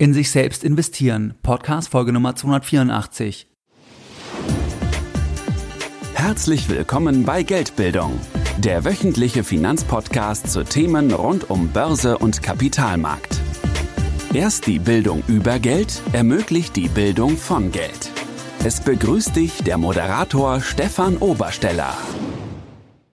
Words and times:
In 0.00 0.14
sich 0.14 0.30
selbst 0.30 0.64
investieren. 0.64 1.34
Podcast 1.42 1.90
Folge 1.90 2.10
Nummer 2.10 2.34
284. 2.34 3.46
Herzlich 6.14 6.70
willkommen 6.70 7.26
bei 7.26 7.42
Geldbildung, 7.42 8.18
der 8.56 8.86
wöchentliche 8.86 9.44
Finanzpodcast 9.44 10.50
zu 10.50 10.64
Themen 10.64 11.12
rund 11.12 11.50
um 11.50 11.68
Börse 11.68 12.16
und 12.16 12.42
Kapitalmarkt. 12.42 13.42
Erst 14.32 14.66
die 14.66 14.78
Bildung 14.78 15.22
über 15.26 15.58
Geld 15.58 16.00
ermöglicht 16.14 16.76
die 16.76 16.88
Bildung 16.88 17.36
von 17.36 17.70
Geld. 17.70 18.10
Es 18.64 18.80
begrüßt 18.80 19.36
dich 19.36 19.62
der 19.64 19.76
Moderator 19.76 20.62
Stefan 20.62 21.18
Obersteller. 21.18 21.94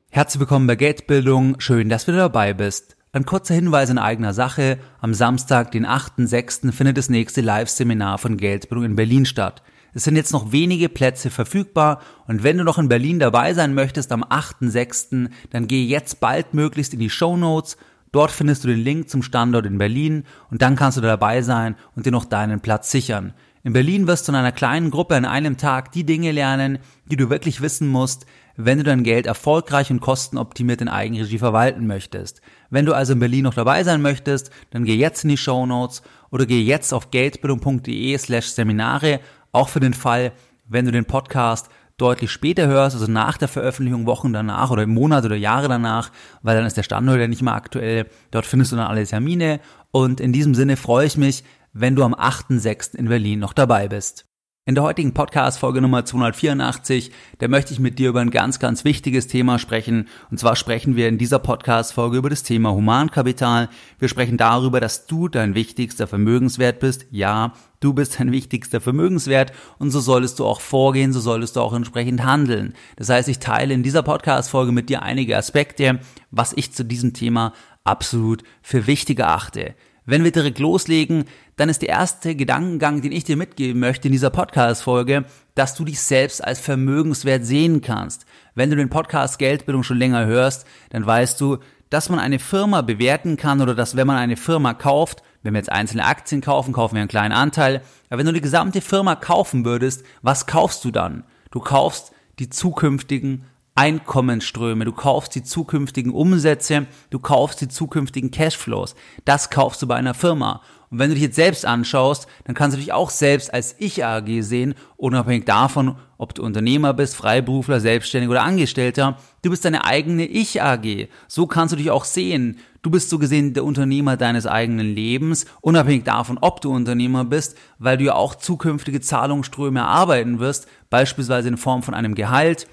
Herzlich 0.10 0.40
willkommen 0.40 0.68
bei 0.68 0.78
Geldbildung. 0.78 1.60
Schön, 1.60 1.90
dass 1.90 2.06
du 2.06 2.14
dabei 2.14 2.54
bist. 2.54 2.97
Ein 3.14 3.26
kurzer 3.26 3.56
Hinweis 3.56 3.90
in 3.90 4.00
eigener 4.00 4.34
Sache. 4.34 4.80
Am 5.00 5.14
Samstag, 5.14 5.72
den 5.72 5.86
8.6. 5.86 6.74
findet 6.74 6.98
das 6.98 7.10
nächste 7.10 7.40
Live-Seminar 7.40 8.18
von 8.18 8.36
Geldbildung 8.36 8.84
in 8.84 8.96
Berlin 8.98 9.26
statt. 9.26 9.64
Es 9.94 10.04
sind 10.04 10.18
jetzt 10.18 10.34
noch 10.34 10.52
wenige 10.52 10.90
Plätze 10.90 11.30
verfügbar 11.30 12.02
und 12.28 12.44
wenn 12.44 12.58
du 12.58 12.66
noch 12.66 12.78
in 12.78 12.90
Berlin 12.90 13.18
dabei 13.18 13.54
sein 13.54 13.74
möchtest 13.74 14.12
am 14.12 14.24
8.6., 14.24 15.30
dann 15.52 15.68
geh 15.68 15.86
jetzt 15.86 16.20
baldmöglichst 16.20 16.94
in 16.94 17.00
die 17.00 17.10
Show 17.10 17.38
Notes. 17.38 17.78
Dort 18.12 18.30
findest 18.32 18.66
du 18.66 18.68
den 18.68 18.80
Link 18.80 19.10
zum 19.10 19.24
Standort 19.24 19.66
in 19.66 19.78
Berlin 19.78 20.26
und 20.52 20.62
dann 20.62 20.76
kannst 20.76 20.98
du 20.98 21.02
dabei 21.02 21.42
sein 21.42 21.76
und 21.96 22.06
dir 22.06 22.12
noch 22.12 22.26
deinen 22.26 22.60
Platz 22.60 22.92
sichern. 22.92 23.34
In 23.64 23.74
Berlin 23.74 24.06
wirst 24.06 24.28
du 24.28 24.34
in 24.34 24.38
einer 24.38 24.52
kleinen 24.52 24.92
Gruppe 24.92 25.16
an 25.16 25.26
einem 25.26 25.58
Tag 25.58 25.94
die 25.94 26.06
Dinge 26.06 26.32
lernen, 26.32 26.80
die 27.06 27.18
du 27.18 27.30
wirklich 27.30 27.62
wissen 27.62 27.88
musst, 27.88 28.26
wenn 28.58 28.80
du 28.80 28.84
dein 28.84 29.04
Geld 29.04 29.28
erfolgreich 29.28 29.92
und 29.92 30.02
kostenoptimiert 30.02 30.82
in 30.82 30.90
Eigenregie 30.90 31.38
verwalten 31.38 31.88
möchtest. 31.88 32.42
Wenn 32.70 32.86
du 32.86 32.94
also 32.94 33.14
in 33.14 33.20
Berlin 33.20 33.44
noch 33.44 33.54
dabei 33.54 33.84
sein 33.84 34.02
möchtest, 34.02 34.52
dann 34.72 34.84
geh 34.84 34.96
jetzt 34.96 35.24
in 35.24 35.30
die 35.30 35.38
Show 35.38 35.66
Notes 35.66 36.02
oder 36.32 36.46
geh 36.46 36.62
jetzt 36.62 36.94
auf 36.94 37.12
geldbildung.de 37.12 38.18
slash 38.18 38.48
Seminare, 38.48 39.20
auch 39.52 39.70
für 39.70 39.80
den 39.80 39.94
Fall, 39.94 40.34
wenn 40.68 40.86
du 40.86 40.92
den 40.92 41.06
Podcast 41.06 41.70
deutlich 41.98 42.32
später 42.32 42.68
hörst, 42.68 42.96
also 42.96 43.12
nach 43.12 43.38
der 43.38 43.48
Veröffentlichung, 43.48 44.06
Wochen 44.06 44.32
danach 44.32 44.70
oder 44.70 44.86
Monate 44.86 45.28
oder 45.28 45.36
Jahre 45.36 45.68
danach, 45.68 46.12
weil 46.44 46.56
dann 46.56 46.66
ist 46.66 46.78
der 46.78 46.84
Standort 46.84 47.20
ja 47.20 47.28
nicht 47.28 47.42
mehr 47.42 47.56
aktuell. 47.56 48.06
Dort 48.32 48.46
findest 48.46 48.72
du 48.72 48.76
dann 48.76 48.88
alle 48.88 49.06
Termine 49.06 49.60
und 49.92 50.20
in 50.20 50.32
diesem 50.32 50.54
Sinne 50.54 50.78
freue 50.78 51.08
ich 51.08 51.18
mich, 51.18 51.44
wenn 51.74 51.96
du 51.96 52.04
am 52.04 52.14
8.6. 52.14 52.96
in 52.96 53.10
Berlin 53.10 53.40
noch 53.40 53.54
dabei 53.54 53.88
bist. 53.88 54.26
In 54.68 54.76
der 54.76 54.84
heutigen 54.84 55.14
Podcast-Folge 55.14 55.80
Nummer 55.80 56.04
284, 56.04 57.12
da 57.38 57.48
möchte 57.48 57.72
ich 57.72 57.80
mit 57.80 58.00
dir 58.00 58.10
über 58.10 58.20
ein 58.20 58.32
ganz, 58.32 58.60
ganz 58.60 58.84
wichtiges 58.84 59.28
Thema 59.28 59.60
sprechen. 59.60 60.10
Und 60.30 60.42
zwar 60.42 60.58
sprechen 60.58 60.98
wir 60.98 61.08
in 61.08 61.18
dieser 61.18 61.40
Podcast-Folge 61.40 62.18
über 62.18 62.30
das 62.30 62.44
Thema 62.44 62.74
Humankapital. 62.74 63.70
Wir 63.98 64.10
sprechen 64.10 64.36
darüber, 64.36 64.82
dass 64.82 65.08
du 65.08 65.30
dein 65.30 65.56
wichtigster 65.56 66.06
Vermögenswert 66.06 66.82
bist. 66.82 67.06
Ja, 67.12 67.54
du 67.80 67.94
bist 67.94 68.20
dein 68.20 68.34
wichtigster 68.34 68.82
Vermögenswert 68.82 69.54
und 69.80 69.92
so 69.92 70.02
solltest 70.02 70.38
du 70.38 70.46
auch 70.46 70.60
vorgehen, 70.60 71.14
so 71.14 71.22
solltest 71.22 71.56
du 71.56 71.62
auch 71.62 71.74
entsprechend 71.74 72.26
handeln. 72.26 72.74
Das 72.98 73.08
heißt, 73.08 73.30
ich 73.30 73.40
teile 73.40 73.74
in 73.74 73.84
dieser 73.84 74.04
Podcast-Folge 74.04 74.74
mit 74.74 74.90
dir 74.90 75.02
einige 75.02 75.38
Aspekte, 75.38 76.02
was 76.30 76.52
ich 76.52 76.74
zu 76.74 76.84
diesem 76.84 77.14
Thema 77.14 77.54
absolut 77.86 78.44
für 78.62 78.86
wichtig 78.86 79.20
erachte. 79.20 79.76
Wenn 80.10 80.24
wir 80.24 80.32
direkt 80.32 80.60
loslegen, 80.60 81.26
dann 81.58 81.68
ist 81.68 81.82
der 81.82 81.90
erste 81.90 82.34
Gedankengang, 82.34 83.02
den 83.02 83.12
ich 83.12 83.26
dir 83.26 83.36
mitgeben 83.36 83.82
möchte 83.82 84.08
in 84.08 84.14
dieser 84.14 84.30
Podcast-Folge, 84.30 85.26
dass 85.54 85.76
du 85.76 85.84
dich 85.84 86.00
selbst 86.00 86.42
als 86.42 86.62
Vermögenswert 86.62 87.46
sehen 87.46 87.82
kannst. 87.82 88.26
Wenn 88.56 88.70
du 88.70 88.78
den 88.78 88.88
Podcast 88.88 89.38
Geldbildung 89.38 89.84
schon 89.84 89.98
länger 89.98 90.26
hörst, 90.26 90.66
dann 90.92 91.06
weißt 91.06 91.42
du, 91.42 91.58
dass 91.90 92.08
man 92.08 92.20
eine 92.20 92.40
Firma 92.40 92.84
bewerten 92.84 93.36
kann 93.36 93.60
oder 93.60 93.76
dass 93.76 93.98
wenn 93.98 94.08
man 94.08 94.16
eine 94.16 94.38
Firma 94.38 94.74
kauft, 94.74 95.24
wenn 95.44 95.54
wir 95.54 95.60
jetzt 95.60 95.74
einzelne 95.74 96.06
Aktien 96.06 96.40
kaufen, 96.40 96.72
kaufen 96.72 96.96
wir 96.96 97.02
einen 97.02 97.10
kleinen 97.10 97.34
Anteil, 97.34 97.82
aber 98.10 98.20
wenn 98.20 98.28
du 98.28 98.32
die 98.32 98.40
gesamte 98.40 98.80
Firma 98.80 99.16
kaufen 99.16 99.66
würdest, 99.66 100.06
was 100.22 100.48
kaufst 100.48 100.86
du 100.86 100.92
dann? 100.92 101.26
Du 101.52 101.60
kaufst 101.60 102.14
die 102.40 102.50
zukünftigen 102.50 103.44
Einkommensströme, 103.78 104.86
du 104.86 104.92
kaufst 104.92 105.36
die 105.36 105.44
zukünftigen 105.44 106.12
Umsätze, 106.12 106.88
du 107.12 107.20
kaufst 107.20 107.62
die 107.62 107.68
zukünftigen 107.68 108.32
Cashflows. 108.32 108.96
Das 109.24 109.52
kaufst 109.52 109.82
du 109.84 109.88
bei 109.88 109.96
einer 109.96 110.16
Firma. 110.16 110.62
Und 110.90 111.00
wenn 111.00 111.10
du 111.10 111.16
dich 111.16 111.24
jetzt 111.24 111.36
selbst 111.36 111.66
anschaust, 111.66 112.28
dann 112.46 112.56
kannst 112.56 112.76
du 112.76 112.80
dich 112.80 112.94
auch 112.94 113.12
selbst 113.12 113.54
als 113.54 113.76
Ich-AG 113.78 114.42
sehen, 114.42 114.74
unabhängig 114.96 115.46
davon, 115.46 115.96
ob 116.18 116.34
du 116.34 116.42
Unternehmer 116.44 116.94
bist, 116.94 117.16
Freiberufler, 117.16 117.80
Selbstständiger 117.80 118.32
oder 118.32 118.44
Angestellter. 118.44 119.18
Du 119.44 119.52
bist 119.52 119.64
deine 119.64 119.86
eigene 119.86 120.26
Ich-AG. 120.26 121.08
So 121.28 121.46
kannst 121.46 121.74
du 121.74 121.78
dich 121.78 121.92
auch 121.92 122.06
sehen. 122.06 122.58
Du 122.82 122.90
bist 122.90 123.10
so 123.10 123.20
gesehen 123.20 123.54
der 123.54 123.66
Unternehmer 123.66 124.18
deines 124.18 124.48
eigenen 124.48 124.96
Lebens, 124.96 125.46
unabhängig 125.62 126.06
davon, 126.06 126.40
ob 126.42 126.62
du 126.62 126.74
Unternehmer 126.74 127.26
bist, 127.26 127.58
weil 127.78 127.98
du 127.98 128.06
ja 128.06 128.16
auch 128.16 128.36
zukünftige 128.36 129.02
Zahlungsströme 129.02 129.82
erarbeiten 129.82 130.40
wirst, 130.40 130.68
beispielsweise 130.90 131.50
in 131.50 131.58
Form 131.58 131.84
von 131.84 131.94
einem 131.94 132.16
Gehalt, 132.16 132.68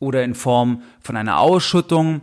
oder 0.00 0.24
in 0.24 0.34
Form 0.34 0.82
von 1.00 1.16
einer 1.16 1.38
Ausschüttung, 1.38 2.22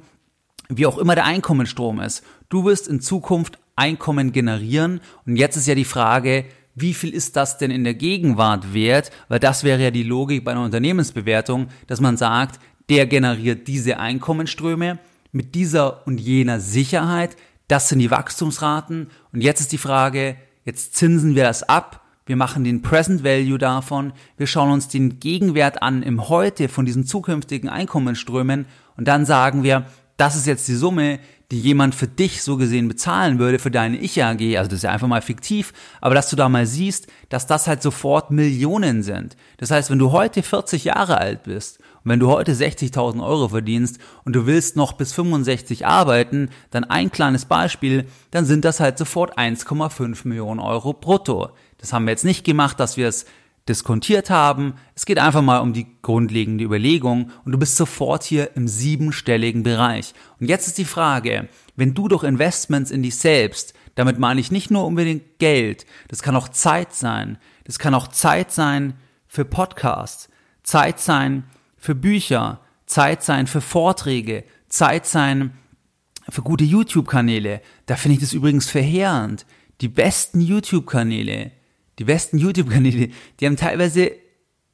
wie 0.68 0.86
auch 0.86 0.98
immer 0.98 1.16
der 1.16 1.26
Einkommensstrom 1.26 2.02
ist. 2.02 2.24
Du 2.50 2.66
wirst 2.66 2.90
in 2.90 3.00
Zukunft 3.00 3.60
Einkommen 3.78 4.32
generieren 4.32 5.02
und 5.26 5.36
jetzt 5.38 5.56
ist 5.56 5.68
ja 5.68 5.76
die 5.76 5.86
Frage, 5.86 6.46
wie 6.74 6.94
viel 6.94 7.14
ist 7.14 7.36
das 7.36 7.58
denn 7.58 7.72
in 7.72 7.84
der 7.84 7.94
Gegenwart 7.94 8.74
wert? 8.74 9.12
Weil 9.30 9.40
das 9.40 9.64
wäre 9.64 9.82
ja 9.82 9.92
die 9.92 10.04
Logik 10.04 10.44
bei 10.44 10.52
einer 10.52 10.64
Unternehmensbewertung, 10.64 11.68
dass 11.86 12.02
man 12.02 12.18
sagt, 12.18 12.60
der 12.90 13.06
generiert 13.06 13.68
diese 13.68 14.00
Einkommensströme 14.00 15.00
mit 15.32 15.56
dieser 15.56 16.06
und 16.08 16.20
jener 16.20 16.60
Sicherheit. 16.60 17.36
Das 17.68 17.90
sind 17.90 18.00
die 18.00 18.12
Wachstumsraten. 18.12 19.10
Und 19.34 19.42
jetzt 19.42 19.60
ist 19.60 19.72
die 19.72 19.78
Frage, 19.78 20.38
jetzt 20.66 20.96
zinsen 20.96 21.36
wir 21.36 21.44
das 21.44 21.64
ab 21.64 22.06
wir 22.28 22.36
machen 22.36 22.64
den 22.64 22.84
Present 22.84 23.24
Value 23.24 23.58
davon, 23.58 24.14
wir 24.38 24.48
schauen 24.48 24.72
uns 24.72 24.88
den 24.88 25.20
Gegenwert 25.20 25.82
an 25.82 26.04
im 26.04 26.30
Heute 26.30 26.70
von 26.70 26.86
diesen 26.86 27.06
zukünftigen 27.06 27.70
Einkommensströmen 27.70 28.66
und 28.98 29.08
dann 29.08 29.26
sagen 29.26 29.64
wir, 29.64 29.86
das 30.18 30.36
ist 30.36 30.48
jetzt 30.48 30.68
die 30.68 30.76
Summe, 30.76 31.20
die 31.52 31.62
jemand 31.62 31.96
für 31.96 32.08
dich 32.08 32.44
so 32.44 32.58
gesehen 32.58 32.90
bezahlen 32.90 33.40
würde, 33.40 33.60
für 33.60 33.72
deine 33.72 33.98
Ich-AG, 33.98 34.58
also 34.58 34.70
das 34.70 34.80
ist 34.80 34.84
ja 34.84 34.92
einfach 34.92 35.08
mal 35.08 35.22
fiktiv, 35.22 35.74
aber 36.02 36.14
dass 36.14 36.30
du 36.30 36.36
da 36.36 36.50
mal 36.50 36.66
siehst, 36.66 37.08
dass 37.30 37.48
das 37.48 37.68
halt 37.68 37.82
sofort 37.82 38.32
Millionen 38.32 39.02
sind. 39.02 39.38
Das 39.58 39.72
heißt, 39.72 39.90
wenn 39.90 40.00
du 40.00 40.12
heute 40.12 40.44
40 40.44 40.84
Jahre 40.84 41.20
alt 41.20 41.44
bist 41.44 41.80
und 42.04 42.12
wenn 42.12 42.20
du 42.20 42.28
heute 42.28 42.52
60.000 42.52 43.26
Euro 43.26 43.48
verdienst 43.48 44.00
und 44.26 44.36
du 44.36 44.46
willst 44.46 44.76
noch 44.76 44.94
bis 44.94 45.14
65 45.14 45.86
arbeiten, 45.86 46.50
dann 46.72 46.84
ein 46.84 47.12
kleines 47.12 47.46
Beispiel, 47.46 48.08
dann 48.32 48.44
sind 48.44 48.66
das 48.66 48.82
halt 48.82 48.98
sofort 48.98 49.38
1,5 49.38 50.28
Millionen 50.28 50.60
Euro 50.60 50.92
brutto. 50.92 51.52
Das 51.78 51.94
haben 51.94 52.06
wir 52.06 52.12
jetzt 52.12 52.26
nicht 52.26 52.44
gemacht, 52.44 52.80
dass 52.80 52.98
wir 52.98 53.08
es 53.08 53.26
diskontiert 53.68 54.30
haben. 54.30 54.76
Es 54.96 55.06
geht 55.06 55.20
einfach 55.20 55.42
mal 55.42 55.60
um 55.60 55.74
die 55.74 55.88
grundlegende 56.02 56.64
Überlegung 56.64 57.32
und 57.46 57.52
du 57.52 57.58
bist 57.58 57.76
sofort 57.76 58.24
hier 58.24 58.56
im 58.56 58.68
siebenstelligen 58.68 59.64
Bereich. 59.64 60.14
Und 60.40 60.48
jetzt 60.48 60.68
ist 60.68 60.78
die 60.78 60.86
Frage, 60.86 61.50
wenn 61.76 61.94
du 61.94 62.08
durch 62.08 62.24
Investments 62.24 62.92
in 62.92 63.04
dich 63.04 63.16
selbst, 63.16 63.74
damit 63.96 64.20
meine 64.20 64.40
ich 64.40 64.52
nicht 64.52 64.72
nur 64.72 64.86
unbedingt 64.86 65.40
Geld, 65.40 65.86
das 66.08 66.22
kann 66.22 66.36
auch 66.36 66.50
Zeit 66.50 66.94
sein, 66.94 67.38
das 67.66 67.80
kann 67.80 67.94
auch 67.94 68.08
Zeit 68.08 68.52
sein 68.52 68.94
für 69.28 69.46
Podcasts, 69.46 70.30
Zeit 70.64 71.00
sein 71.00 71.44
für 71.78 71.96
Bücher, 71.96 72.62
Zeit 72.86 73.24
sein 73.24 73.48
für 73.48 73.62
Vorträge, 73.62 74.44
Zeit 74.70 75.06
sein 75.06 75.58
für 76.30 76.42
gute 76.42 76.64
YouTube-Kanäle. 76.64 77.62
Da 77.86 77.96
finde 77.96 78.16
ich 78.16 78.22
das 78.22 78.34
übrigens 78.34 78.70
verheerend. 78.70 79.46
Die 79.82 79.88
besten 79.88 80.42
YouTube-Kanäle, 80.42 81.52
die 82.00 82.06
besten 82.06 82.38
YouTube-Kanäle, 82.38 83.09
die 83.40 83.46
haben 83.46 83.58
teilweise 83.58 84.12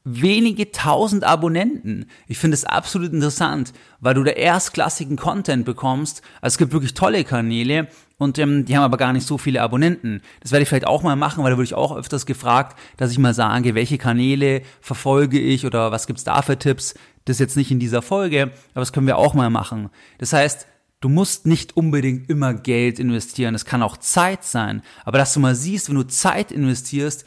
wenige 0.05 0.71
tausend 0.71 1.23
Abonnenten. 1.23 2.07
Ich 2.27 2.37
finde 2.37 2.55
es 2.55 2.65
absolut 2.65 3.13
interessant, 3.13 3.71
weil 4.01 4.13
du 4.13 4.23
da 4.23 4.31
erstklassigen 4.31 5.15
Content 5.15 5.63
bekommst. 5.63 6.21
Also 6.41 6.55
es 6.55 6.57
gibt 6.57 6.73
wirklich 6.73 6.93
tolle 6.93 7.23
Kanäle 7.23 7.87
und 8.17 8.37
ähm, 8.37 8.65
die 8.65 8.75
haben 8.75 8.83
aber 8.83 8.97
gar 8.97 9.13
nicht 9.13 9.25
so 9.25 9.37
viele 9.37 9.61
Abonnenten. 9.61 10.21
Das 10.41 10.51
werde 10.51 10.63
ich 10.63 10.69
vielleicht 10.69 10.87
auch 10.87 11.03
mal 11.03 11.15
machen, 11.15 11.43
weil 11.43 11.51
da 11.51 11.57
wurde 11.57 11.65
ich 11.65 11.73
auch 11.73 11.95
öfters 11.95 12.25
gefragt, 12.25 12.77
dass 12.97 13.11
ich 13.11 13.17
mal 13.17 13.33
sage, 13.33 13.75
welche 13.75 13.97
Kanäle 13.97 14.61
verfolge 14.81 15.39
ich 15.39 15.65
oder 15.65 15.91
was 15.91 16.05
gibt's 16.05 16.25
da 16.25 16.41
für 16.41 16.59
Tipps. 16.59 16.95
Das 17.25 17.39
jetzt 17.39 17.55
nicht 17.55 17.71
in 17.71 17.79
dieser 17.79 18.01
Folge, 18.01 18.51
aber 18.73 18.81
das 18.81 18.91
können 18.91 19.07
wir 19.07 19.17
auch 19.17 19.33
mal 19.33 19.49
machen. 19.49 19.89
Das 20.17 20.33
heißt, 20.33 20.67
Du 21.03 21.09
musst 21.09 21.45
nicht 21.45 21.75
unbedingt 21.75 22.29
immer 22.29 22.53
Geld 22.53 22.97
investieren. 22.97 23.55
Es 23.55 23.65
kann 23.65 23.83
auch 23.83 23.97
Zeit 23.97 24.45
sein. 24.45 24.81
Aber 25.03 25.17
dass 25.17 25.33
du 25.33 25.41
mal 25.41 25.53
siehst, 25.53 25.89
wenn 25.89 25.97
du 25.97 26.07
Zeit 26.07 26.49
investierst 26.49 27.25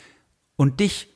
und 0.56 0.80
dich 0.80 1.08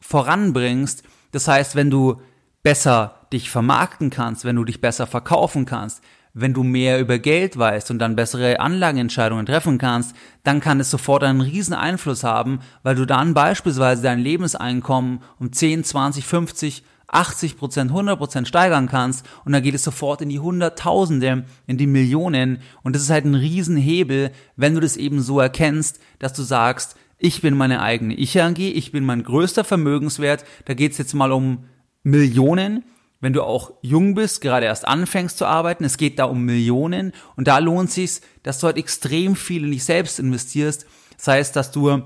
voranbringst, 0.00 1.04
das 1.30 1.46
heißt, 1.46 1.76
wenn 1.76 1.90
du 1.90 2.20
besser 2.64 3.28
dich 3.32 3.50
vermarkten 3.50 4.10
kannst, 4.10 4.44
wenn 4.44 4.56
du 4.56 4.64
dich 4.64 4.80
besser 4.80 5.06
verkaufen 5.06 5.64
kannst, 5.64 6.02
wenn 6.34 6.54
du 6.54 6.64
mehr 6.64 6.98
über 6.98 7.20
Geld 7.20 7.56
weißt 7.56 7.92
und 7.92 8.00
dann 8.00 8.16
bessere 8.16 8.58
Anlageentscheidungen 8.58 9.46
treffen 9.46 9.78
kannst, 9.78 10.16
dann 10.42 10.58
kann 10.58 10.80
es 10.80 10.90
sofort 10.90 11.22
einen 11.22 11.40
riesen 11.40 11.74
Einfluss 11.74 12.24
haben, 12.24 12.58
weil 12.82 12.96
du 12.96 13.04
dann 13.04 13.32
beispielsweise 13.32 14.02
dein 14.02 14.18
Lebenseinkommen 14.18 15.20
um 15.38 15.52
10, 15.52 15.84
20, 15.84 16.26
50 16.26 16.82
80 17.08 17.56
Prozent, 17.56 17.90
100 17.90 18.18
Prozent 18.18 18.48
steigern 18.48 18.88
kannst 18.88 19.26
und 19.44 19.52
dann 19.52 19.62
geht 19.62 19.74
es 19.74 19.82
sofort 19.82 20.20
in 20.20 20.28
die 20.28 20.40
Hunderttausende, 20.40 21.44
in 21.66 21.78
die 21.78 21.86
Millionen. 21.86 22.58
Und 22.82 22.94
das 22.94 23.02
ist 23.02 23.10
halt 23.10 23.24
ein 23.24 23.34
Riesenhebel, 23.34 24.30
wenn 24.56 24.74
du 24.74 24.80
das 24.80 24.96
eben 24.96 25.20
so 25.20 25.40
erkennst, 25.40 26.00
dass 26.18 26.34
du 26.34 26.42
sagst, 26.42 26.96
ich 27.18 27.40
bin 27.40 27.56
meine 27.56 27.82
eigene 27.82 28.14
Ich-AG, 28.14 28.58
ich 28.58 28.92
bin 28.92 29.04
mein 29.04 29.24
größter 29.24 29.64
Vermögenswert, 29.64 30.44
da 30.66 30.74
geht's 30.74 30.98
jetzt 30.98 31.14
mal 31.14 31.32
um 31.32 31.64
Millionen, 32.02 32.84
wenn 33.20 33.32
du 33.32 33.42
auch 33.42 33.72
jung 33.82 34.14
bist, 34.14 34.40
gerade 34.40 34.66
erst 34.66 34.86
anfängst 34.86 35.38
zu 35.38 35.46
arbeiten, 35.46 35.84
es 35.84 35.96
geht 35.96 36.18
da 36.18 36.24
um 36.24 36.44
Millionen. 36.44 37.12
Und 37.34 37.48
da 37.48 37.58
lohnt 37.58 37.90
sich's, 37.90 38.20
dass 38.44 38.60
du 38.60 38.66
halt 38.66 38.76
extrem 38.76 39.34
viel 39.34 39.64
in 39.64 39.72
dich 39.72 39.84
selbst 39.84 40.20
investierst. 40.20 40.86
Das 41.16 41.26
heißt, 41.26 41.56
dass 41.56 41.72
du 41.72 42.02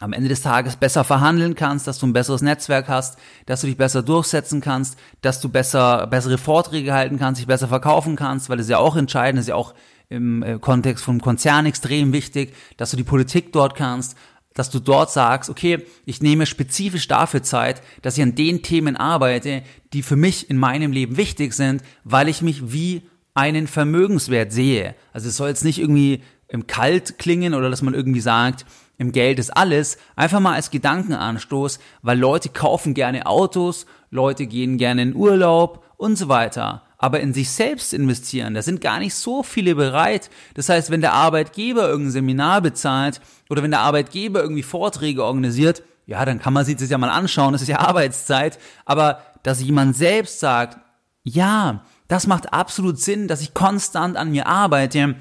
am 0.00 0.12
Ende 0.12 0.28
des 0.28 0.42
Tages 0.42 0.76
besser 0.76 1.04
verhandeln 1.04 1.54
kannst, 1.54 1.86
dass 1.86 1.98
du 1.98 2.06
ein 2.06 2.12
besseres 2.12 2.42
Netzwerk 2.42 2.88
hast, 2.88 3.18
dass 3.46 3.60
du 3.60 3.66
dich 3.66 3.76
besser 3.76 4.02
durchsetzen 4.02 4.60
kannst, 4.60 4.98
dass 5.22 5.40
du 5.40 5.48
besser 5.48 6.06
bessere 6.06 6.38
Vorträge 6.38 6.92
halten 6.92 7.18
kannst, 7.18 7.40
dich 7.40 7.46
besser 7.46 7.68
verkaufen 7.68 8.16
kannst, 8.16 8.48
weil 8.48 8.56
das 8.56 8.66
ist 8.66 8.70
ja 8.70 8.78
auch 8.78 8.96
entscheidend, 8.96 9.38
das 9.38 9.44
ist 9.44 9.50
ja 9.50 9.54
auch 9.54 9.74
im 10.08 10.42
äh, 10.42 10.58
Kontext 10.58 11.04
vom 11.04 11.20
Konzern 11.20 11.66
extrem 11.66 12.12
wichtig, 12.12 12.54
dass 12.76 12.90
du 12.90 12.96
die 12.96 13.04
Politik 13.04 13.52
dort 13.52 13.74
kannst, 13.74 14.16
dass 14.54 14.70
du 14.70 14.78
dort 14.78 15.10
sagst, 15.10 15.50
okay, 15.50 15.84
ich 16.04 16.22
nehme 16.22 16.46
spezifisch 16.46 17.08
dafür 17.08 17.42
Zeit, 17.42 17.82
dass 18.02 18.16
ich 18.16 18.22
an 18.22 18.34
den 18.34 18.62
Themen 18.62 18.96
arbeite, 18.96 19.62
die 19.92 20.02
für 20.02 20.16
mich 20.16 20.48
in 20.48 20.56
meinem 20.56 20.92
Leben 20.92 21.16
wichtig 21.16 21.54
sind, 21.54 21.82
weil 22.04 22.28
ich 22.28 22.40
mich 22.40 22.72
wie 22.72 23.02
einen 23.34 23.66
Vermögenswert 23.66 24.52
sehe. 24.52 24.94
Also 25.12 25.28
es 25.28 25.36
soll 25.36 25.48
jetzt 25.48 25.64
nicht 25.64 25.80
irgendwie 25.80 26.22
im 26.48 26.68
Kalt 26.68 27.18
klingen 27.18 27.54
oder 27.54 27.68
dass 27.68 27.82
man 27.82 27.94
irgendwie 27.94 28.20
sagt, 28.20 28.64
im 28.96 29.12
Geld 29.12 29.38
ist 29.38 29.56
alles, 29.56 29.98
einfach 30.16 30.40
mal 30.40 30.54
als 30.54 30.70
Gedankenanstoß, 30.70 31.78
weil 32.02 32.18
Leute 32.18 32.48
kaufen 32.48 32.94
gerne 32.94 33.26
Autos, 33.26 33.86
Leute 34.10 34.46
gehen 34.46 34.78
gerne 34.78 35.02
in 35.02 35.16
Urlaub 35.16 35.84
und 35.96 36.16
so 36.16 36.28
weiter. 36.28 36.82
Aber 36.98 37.20
in 37.20 37.34
sich 37.34 37.50
selbst 37.50 37.92
investieren, 37.92 38.54
da 38.54 38.62
sind 38.62 38.80
gar 38.80 38.98
nicht 38.98 39.14
so 39.14 39.42
viele 39.42 39.74
bereit. 39.74 40.30
Das 40.54 40.68
heißt, 40.68 40.90
wenn 40.90 41.00
der 41.00 41.12
Arbeitgeber 41.12 41.88
irgendein 41.88 42.12
Seminar 42.12 42.60
bezahlt 42.62 43.20
oder 43.50 43.62
wenn 43.62 43.72
der 43.72 43.80
Arbeitgeber 43.80 44.40
irgendwie 44.40 44.62
Vorträge 44.62 45.24
organisiert, 45.24 45.82
ja, 46.06 46.24
dann 46.24 46.38
kann 46.38 46.52
man 46.52 46.64
sich 46.64 46.76
das 46.76 46.90
ja 46.90 46.98
mal 46.98 47.10
anschauen, 47.10 47.52
das 47.52 47.62
ist 47.62 47.68
ja 47.68 47.78
Arbeitszeit. 47.80 48.58
Aber 48.84 49.20
dass 49.42 49.60
jemand 49.60 49.96
selbst 49.96 50.40
sagt, 50.40 50.78
ja, 51.24 51.84
das 52.08 52.26
macht 52.26 52.52
absolut 52.52 53.00
Sinn, 53.00 53.28
dass 53.28 53.40
ich 53.40 53.54
konstant 53.54 54.16
an 54.16 54.30
mir 54.30 54.46
arbeite, 54.46 55.16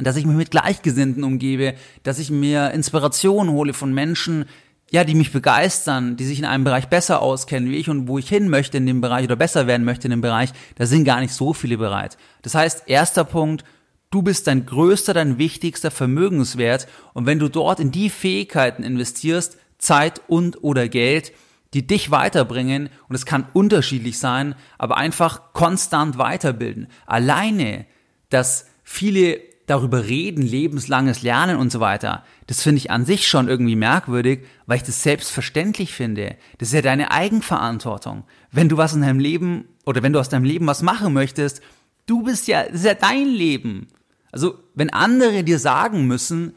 dass 0.00 0.16
ich 0.16 0.26
mich 0.26 0.36
mit 0.36 0.50
Gleichgesinnten 0.50 1.22
umgebe, 1.22 1.74
dass 2.02 2.18
ich 2.18 2.30
mir 2.30 2.72
Inspiration 2.72 3.50
hole 3.50 3.72
von 3.72 3.92
Menschen, 3.92 4.46
ja, 4.90 5.04
die 5.04 5.14
mich 5.14 5.32
begeistern, 5.32 6.16
die 6.16 6.24
sich 6.24 6.38
in 6.38 6.44
einem 6.44 6.64
Bereich 6.64 6.88
besser 6.88 7.22
auskennen 7.22 7.70
wie 7.70 7.76
ich 7.76 7.88
und 7.88 8.06
wo 8.06 8.18
ich 8.18 8.28
hin 8.28 8.48
möchte 8.48 8.76
in 8.76 8.86
dem 8.86 9.00
Bereich 9.00 9.24
oder 9.24 9.36
besser 9.36 9.66
werden 9.66 9.84
möchte 9.84 10.06
in 10.06 10.10
dem 10.10 10.20
Bereich, 10.20 10.50
da 10.76 10.86
sind 10.86 11.04
gar 11.04 11.20
nicht 11.20 11.32
so 11.32 11.52
viele 11.52 11.78
bereit. 11.78 12.16
Das 12.42 12.54
heißt, 12.54 12.84
erster 12.86 13.24
Punkt, 13.24 13.64
du 14.10 14.22
bist 14.22 14.46
dein 14.46 14.66
größter, 14.66 15.14
dein 15.14 15.38
wichtigster 15.38 15.90
Vermögenswert 15.90 16.86
und 17.12 17.26
wenn 17.26 17.38
du 17.38 17.48
dort 17.48 17.80
in 17.80 17.90
die 17.90 18.10
Fähigkeiten 18.10 18.82
investierst, 18.82 19.58
Zeit 19.78 20.22
und 20.28 20.62
oder 20.62 20.88
Geld, 20.88 21.32
die 21.74 21.86
dich 21.86 22.10
weiterbringen 22.12 22.88
und 23.08 23.16
es 23.16 23.26
kann 23.26 23.48
unterschiedlich 23.52 24.18
sein, 24.18 24.54
aber 24.78 24.96
einfach 24.96 25.52
konstant 25.52 26.18
weiterbilden. 26.18 26.86
Alleine, 27.06 27.86
dass 28.30 28.66
viele 28.84 29.40
darüber 29.66 30.04
reden, 30.04 30.42
lebenslanges 30.42 31.22
Lernen 31.22 31.56
und 31.56 31.72
so 31.72 31.80
weiter, 31.80 32.24
das 32.46 32.62
finde 32.62 32.78
ich 32.78 32.90
an 32.90 33.04
sich 33.04 33.26
schon 33.26 33.48
irgendwie 33.48 33.76
merkwürdig, 33.76 34.46
weil 34.66 34.76
ich 34.76 34.82
das 34.82 35.02
selbstverständlich 35.02 35.94
finde. 35.94 36.36
Das 36.58 36.68
ist 36.68 36.74
ja 36.74 36.82
deine 36.82 37.10
Eigenverantwortung. 37.10 38.24
Wenn 38.50 38.68
du 38.68 38.76
was 38.76 38.94
in 38.94 39.00
deinem 39.00 39.20
Leben 39.20 39.66
oder 39.86 40.02
wenn 40.02 40.12
du 40.12 40.20
aus 40.20 40.28
deinem 40.28 40.44
Leben 40.44 40.66
was 40.66 40.82
machen 40.82 41.14
möchtest, 41.14 41.62
du 42.06 42.22
bist 42.22 42.46
ja, 42.46 42.64
das 42.64 42.80
ist 42.80 42.84
ja 42.84 42.94
dein 42.94 43.28
Leben. 43.28 43.88
Also, 44.32 44.58
wenn 44.74 44.90
andere 44.90 45.44
dir 45.44 45.58
sagen 45.58 46.06
müssen, 46.06 46.54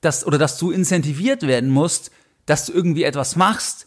dass, 0.00 0.26
oder 0.26 0.36
dass 0.36 0.58
du 0.58 0.70
incentiviert 0.70 1.42
werden 1.46 1.70
musst, 1.70 2.10
dass 2.46 2.66
du 2.66 2.72
irgendwie 2.72 3.04
etwas 3.04 3.36
machst, 3.36 3.86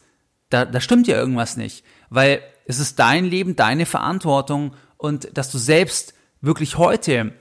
da, 0.49 0.65
da 0.65 0.79
stimmt 0.79 1.07
ja 1.07 1.17
irgendwas 1.17 1.57
nicht. 1.57 1.83
Weil 2.09 2.41
es 2.65 2.79
ist 2.79 2.97
dein 2.97 3.25
Leben, 3.25 3.55
deine 3.55 3.85
Verantwortung 3.85 4.73
und 4.97 5.37
dass 5.37 5.51
du 5.51 5.57
selbst 5.57 6.13
wirklich 6.41 6.77
heute 6.77 7.33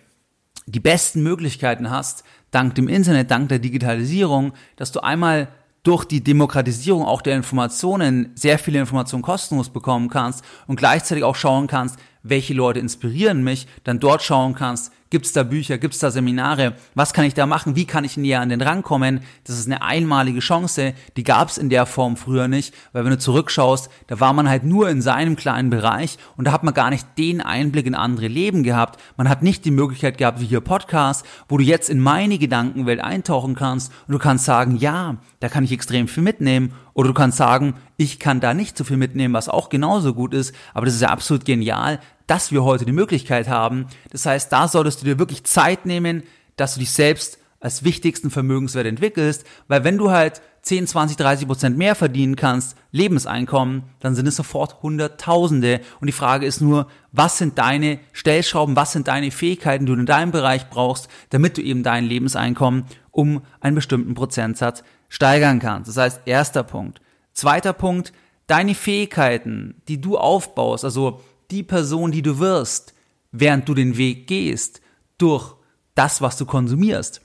die 0.66 0.80
besten 0.80 1.22
Möglichkeiten 1.22 1.90
hast, 1.90 2.24
dank 2.50 2.74
dem 2.74 2.88
Internet, 2.88 3.30
dank 3.30 3.48
der 3.48 3.58
Digitalisierung, 3.58 4.52
dass 4.76 4.92
du 4.92 5.00
einmal 5.00 5.48
durch 5.82 6.04
die 6.04 6.24
Demokratisierung 6.24 7.04
auch 7.04 7.20
der 7.20 7.36
Informationen 7.36 8.32
sehr 8.34 8.58
viele 8.58 8.80
Informationen 8.80 9.22
kostenlos 9.22 9.68
bekommen 9.68 10.08
kannst 10.08 10.42
und 10.66 10.76
gleichzeitig 10.76 11.24
auch 11.24 11.36
schauen 11.36 11.66
kannst, 11.66 11.98
welche 12.24 12.54
Leute 12.54 12.80
inspirieren 12.80 13.44
mich, 13.44 13.68
dann 13.84 14.00
dort 14.00 14.22
schauen 14.22 14.54
kannst, 14.54 14.92
Gibt 15.14 15.26
es 15.26 15.32
da 15.32 15.44
Bücher? 15.44 15.78
Gibt 15.78 15.94
es 15.94 16.00
da 16.00 16.10
Seminare? 16.10 16.74
Was 16.96 17.12
kann 17.12 17.24
ich 17.24 17.34
da 17.34 17.46
machen? 17.46 17.76
Wie 17.76 17.84
kann 17.84 18.02
ich 18.02 18.16
näher 18.16 18.40
an 18.40 18.48
den 18.48 18.60
Rang 18.60 18.82
kommen? 18.82 19.20
Das 19.44 19.56
ist 19.56 19.66
eine 19.66 19.80
einmalige 19.80 20.40
Chance. 20.40 20.92
Die 21.16 21.22
gab 21.22 21.50
es 21.50 21.56
in 21.56 21.68
der 21.68 21.86
Form 21.86 22.16
früher 22.16 22.48
nicht, 22.48 22.74
weil 22.92 23.04
wenn 23.04 23.12
du 23.12 23.18
zurückschaust, 23.18 23.90
da 24.08 24.18
war 24.18 24.32
man 24.32 24.48
halt 24.48 24.64
nur 24.64 24.88
in 24.88 25.00
seinem 25.00 25.36
kleinen 25.36 25.70
Bereich 25.70 26.18
und 26.36 26.46
da 26.46 26.52
hat 26.52 26.64
man 26.64 26.74
gar 26.74 26.90
nicht 26.90 27.06
den 27.16 27.40
Einblick 27.40 27.86
in 27.86 27.94
andere 27.94 28.26
Leben 28.26 28.64
gehabt. 28.64 29.00
Man 29.16 29.28
hat 29.28 29.40
nicht 29.40 29.64
die 29.64 29.70
Möglichkeit 29.70 30.18
gehabt, 30.18 30.40
wie 30.40 30.46
hier 30.46 30.60
Podcast, 30.60 31.24
wo 31.48 31.58
du 31.58 31.62
jetzt 31.62 31.90
in 31.90 32.00
meine 32.00 32.38
Gedankenwelt 32.38 33.00
eintauchen 33.00 33.54
kannst 33.54 33.92
und 34.08 34.14
du 34.14 34.18
kannst 34.18 34.46
sagen, 34.46 34.78
ja, 34.78 35.18
da 35.38 35.48
kann 35.48 35.62
ich 35.62 35.70
extrem 35.70 36.08
viel 36.08 36.24
mitnehmen. 36.24 36.72
Oder 36.94 37.08
du 37.08 37.14
kannst 37.14 37.36
sagen, 37.36 37.74
ich 37.96 38.18
kann 38.18 38.40
da 38.40 38.54
nicht 38.54 38.78
so 38.78 38.84
viel 38.84 38.96
mitnehmen, 38.96 39.34
was 39.34 39.48
auch 39.48 39.68
genauso 39.68 40.14
gut 40.14 40.32
ist, 40.32 40.54
aber 40.72 40.86
das 40.86 40.94
ist 40.94 41.02
ja 41.02 41.08
absolut 41.08 41.44
genial, 41.44 42.00
dass 42.26 42.52
wir 42.52 42.64
heute 42.64 42.84
die 42.84 42.92
Möglichkeit 42.92 43.48
haben. 43.48 43.86
Das 44.10 44.24
heißt, 44.26 44.52
da 44.52 44.68
solltest 44.68 45.02
du 45.02 45.04
dir 45.04 45.18
wirklich 45.18 45.44
Zeit 45.44 45.86
nehmen, 45.86 46.22
dass 46.56 46.74
du 46.74 46.80
dich 46.80 46.92
selbst 46.92 47.38
als 47.64 47.82
wichtigsten 47.82 48.30
Vermögenswert 48.30 48.86
entwickelst, 48.86 49.44
weil 49.68 49.84
wenn 49.84 49.96
du 49.96 50.10
halt 50.10 50.42
10, 50.60 50.86
20, 50.86 51.16
30 51.16 51.46
Prozent 51.46 51.78
mehr 51.78 51.94
verdienen 51.94 52.36
kannst, 52.36 52.76
Lebenseinkommen, 52.90 53.84
dann 54.00 54.14
sind 54.14 54.26
es 54.26 54.36
sofort 54.36 54.82
Hunderttausende. 54.82 55.80
Und 55.98 56.06
die 56.06 56.12
Frage 56.12 56.44
ist 56.44 56.60
nur, 56.60 56.88
was 57.10 57.38
sind 57.38 57.58
deine 57.58 58.00
Stellschrauben, 58.12 58.76
was 58.76 58.92
sind 58.92 59.08
deine 59.08 59.30
Fähigkeiten, 59.30 59.86
die 59.86 59.94
du 59.94 59.98
in 59.98 60.04
deinem 60.04 60.30
Bereich 60.30 60.68
brauchst, 60.68 61.08
damit 61.30 61.56
du 61.56 61.62
eben 61.62 61.82
dein 61.82 62.04
Lebenseinkommen 62.04 62.84
um 63.10 63.40
einen 63.60 63.76
bestimmten 63.76 64.12
Prozentsatz 64.12 64.84
steigern 65.08 65.58
kannst. 65.58 65.88
Das 65.88 65.96
heißt, 65.96 66.20
erster 66.26 66.64
Punkt. 66.64 67.00
Zweiter 67.32 67.72
Punkt, 67.72 68.12
deine 68.46 68.74
Fähigkeiten, 68.74 69.80
die 69.88 70.02
du 70.02 70.18
aufbaust, 70.18 70.84
also 70.84 71.22
die 71.50 71.62
Person, 71.62 72.12
die 72.12 72.22
du 72.22 72.38
wirst, 72.38 72.92
während 73.32 73.66
du 73.70 73.72
den 73.72 73.96
Weg 73.96 74.26
gehst, 74.26 74.82
durch 75.16 75.54
das, 75.94 76.20
was 76.20 76.36
du 76.36 76.44
konsumierst. 76.44 77.23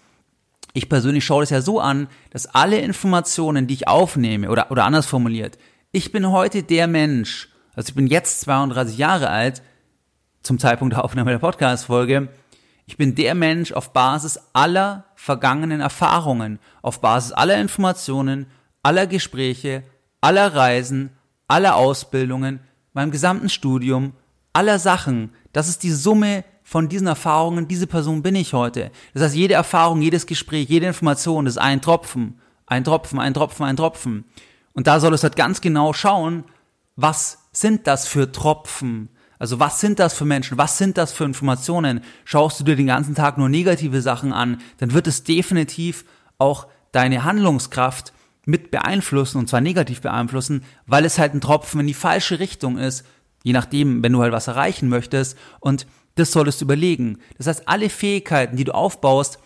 Ich 0.74 0.90
persönlich 0.90 1.26
schaue 1.26 1.42
das 1.44 1.50
ja 1.50 1.62
so 1.62 1.80
an, 1.80 2.08
dass 2.30 2.48
alle 2.48 2.80
Informationen, 2.80 3.68
die 3.68 3.74
ich 3.74 3.88
aufnehme, 3.88 4.50
oder, 4.50 4.72
oder 4.72 4.86
anders 4.86 5.06
formuliert, 5.06 5.58
ich 5.92 6.12
bin 6.12 6.30
heute 6.30 6.64
der 6.64 6.88
Mensch, 6.88 7.50
also 7.76 7.90
ich 7.90 7.96
bin 7.96 8.08
jetzt 8.08 8.42
32 8.42 8.98
Jahre 8.98 9.30
alt, 9.30 9.64
zum 10.44 10.60
Zeitpunkt 10.60 10.94
der 10.94 11.04
Aufnahme 11.04 11.32
der 11.32 11.40
Podcast-Folge, 11.40 12.30
ich 12.86 12.98
bin 12.98 13.16
der 13.16 13.36
Mensch 13.36 13.72
auf 13.72 13.94
Basis 13.94 14.40
aller 14.54 15.06
vergangenen 15.16 15.82
Erfahrungen, 15.82 16.60
auf 16.82 17.02
Basis 17.02 17.32
aller 17.32 17.60
Informationen, 17.60 18.48
aller 18.84 19.08
Gespräche, 19.08 19.84
aller 20.22 20.56
Reisen, 20.56 21.12
aller 21.48 21.76
Ausbildungen, 21.76 22.60
meinem 22.94 23.12
gesamten 23.12 23.50
Studium, 23.50 24.14
aller 24.54 24.80
Sachen, 24.80 25.34
das 25.54 25.68
ist 25.68 25.84
die 25.84 25.92
Summe 25.92 26.44
von 26.70 26.88
diesen 26.88 27.08
Erfahrungen, 27.08 27.68
diese 27.68 27.88
Person 27.88 28.22
bin 28.22 28.36
ich 28.36 28.54
heute. 28.54 28.92
Das 29.16 29.24
heißt, 29.24 29.36
jede 29.36 29.56
Erfahrung, 29.56 30.04
jedes 30.04 30.28
Gespräch, 30.28 30.70
jede 30.70 30.86
Information 30.86 31.48
ist 31.48 31.58
ein 31.58 31.82
Tropfen, 31.82 32.40
ein 32.68 32.84
Tropfen, 32.84 33.18
ein 33.18 33.34
Tropfen, 33.34 33.66
ein 33.66 33.76
Tropfen. 33.76 34.26
Und 34.74 34.86
da 34.86 35.00
solltest 35.00 35.24
du 35.24 35.30
halt 35.30 35.36
ganz 35.36 35.62
genau 35.62 35.94
schauen, 35.94 36.44
was 36.96 37.40
sind 37.54 37.88
das 37.88 38.08
für 38.08 38.32
Tropfen? 38.32 39.10
Also 39.40 39.60
was 39.60 39.82
sind 39.82 39.98
das 39.98 40.14
für 40.14 40.26
Menschen? 40.26 40.60
Was 40.60 40.78
sind 40.78 41.00
das 41.00 41.12
für 41.12 41.24
Informationen? 41.24 42.02
Schaust 42.24 42.60
du 42.60 42.64
dir 42.64 42.76
den 42.76 42.86
ganzen 42.86 43.16
Tag 43.16 43.40
nur 43.40 43.50
negative 43.50 44.04
Sachen 44.04 44.32
an, 44.32 44.62
dann 44.78 44.94
wird 44.94 45.08
es 45.08 45.24
definitiv 45.24 46.06
auch 46.38 46.68
deine 46.92 47.24
Handlungskraft 47.24 48.14
mit 48.46 48.70
beeinflussen 48.70 49.40
und 49.40 49.50
zwar 49.50 49.62
negativ 49.62 50.02
beeinflussen, 50.02 50.64
weil 50.86 51.04
es 51.04 51.18
halt 51.18 51.34
ein 51.34 51.42
Tropfen 51.42 51.80
in 51.80 51.88
die 51.88 51.96
falsche 51.96 52.38
Richtung 52.38 52.78
ist, 52.78 53.08
je 53.42 53.54
nachdem, 53.54 54.04
wenn 54.04 54.14
du 54.14 54.22
halt 54.22 54.34
was 54.34 54.48
erreichen 54.48 54.88
möchtest 54.88 55.36
und 55.60 55.88
das 56.20 56.32
solltest 56.32 56.62
du 56.62 56.66
überlegen. 56.66 57.20
Das 57.38 57.48
heißt, 57.48 57.68
alle 57.68 57.90
Fähigkeiten, 57.90 58.58
die 58.58 58.64
du 58.64 58.74
aufbaust, 58.74 59.40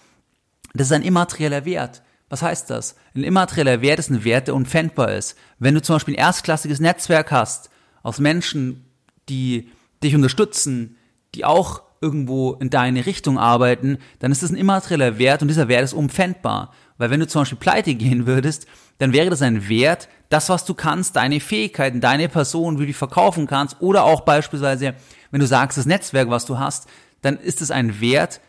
das 0.74 0.88
ist 0.88 0.94
ein 0.94 1.04
immaterieller 1.04 1.66
Wert. 1.66 2.02
Was 2.30 2.42
heißt 2.42 2.70
das? 2.70 2.96
Ein 3.16 3.24
immaterieller 3.24 3.82
Wert 3.82 4.00
ist 4.00 4.10
ein 4.10 4.24
Wert, 4.24 4.48
der 4.48 4.56
unfändbar 4.56 5.12
ist. 5.14 5.38
Wenn 5.60 5.76
du 5.76 5.82
zum 5.82 5.96
Beispiel 5.96 6.16
ein 6.16 6.20
erstklassiges 6.20 6.80
Netzwerk 6.80 7.32
hast 7.32 7.70
aus 8.02 8.20
Menschen, 8.20 8.86
die 9.30 9.70
dich 10.04 10.16
unterstützen, 10.16 10.98
die 11.36 11.46
auch 11.46 11.84
irgendwo 12.02 12.54
in 12.54 12.70
deine 12.70 13.06
Richtung 13.06 13.38
arbeiten, 13.38 13.98
dann 14.20 14.32
ist 14.32 14.44
das 14.44 14.52
ein 14.52 14.58
immaterieller 14.58 15.18
Wert 15.20 15.42
und 15.42 15.48
dieser 15.48 15.68
Wert 15.68 15.84
ist 15.84 15.94
unpfändbar. 15.94 16.74
Weil 16.98 17.10
wenn 17.10 17.20
du 17.20 17.28
zum 17.28 17.42
Beispiel 17.42 17.58
pleite 17.58 17.96
gehen 17.96 18.28
würdest, 18.28 18.68
dann 18.98 19.14
wäre 19.14 19.30
das 19.30 19.42
ein 19.42 19.70
Wert, 19.70 20.10
das, 20.30 20.50
was 20.50 20.66
du 20.66 20.74
kannst, 20.74 21.16
deine 21.16 21.40
Fähigkeiten, 21.40 22.02
deine 22.02 22.30
Person, 22.30 22.76
wie 22.76 22.82
du 22.82 22.88
die 22.88 22.94
verkaufen 22.94 23.48
kannst, 23.48 23.82
oder 23.82 24.04
auch 24.04 24.22
beispielsweise, 24.22 24.96
wenn 25.34 25.40
du 25.40 25.48
sagst, 25.48 25.80
das 25.80 25.88
Netzwerk, 25.88 26.30
was 26.30 26.46
du 26.46 26.60
hast, 26.60 26.88
dann 27.24 27.38
ist 27.38 27.60
es 27.60 27.72
ein 27.72 28.00
Wert, 28.00 28.40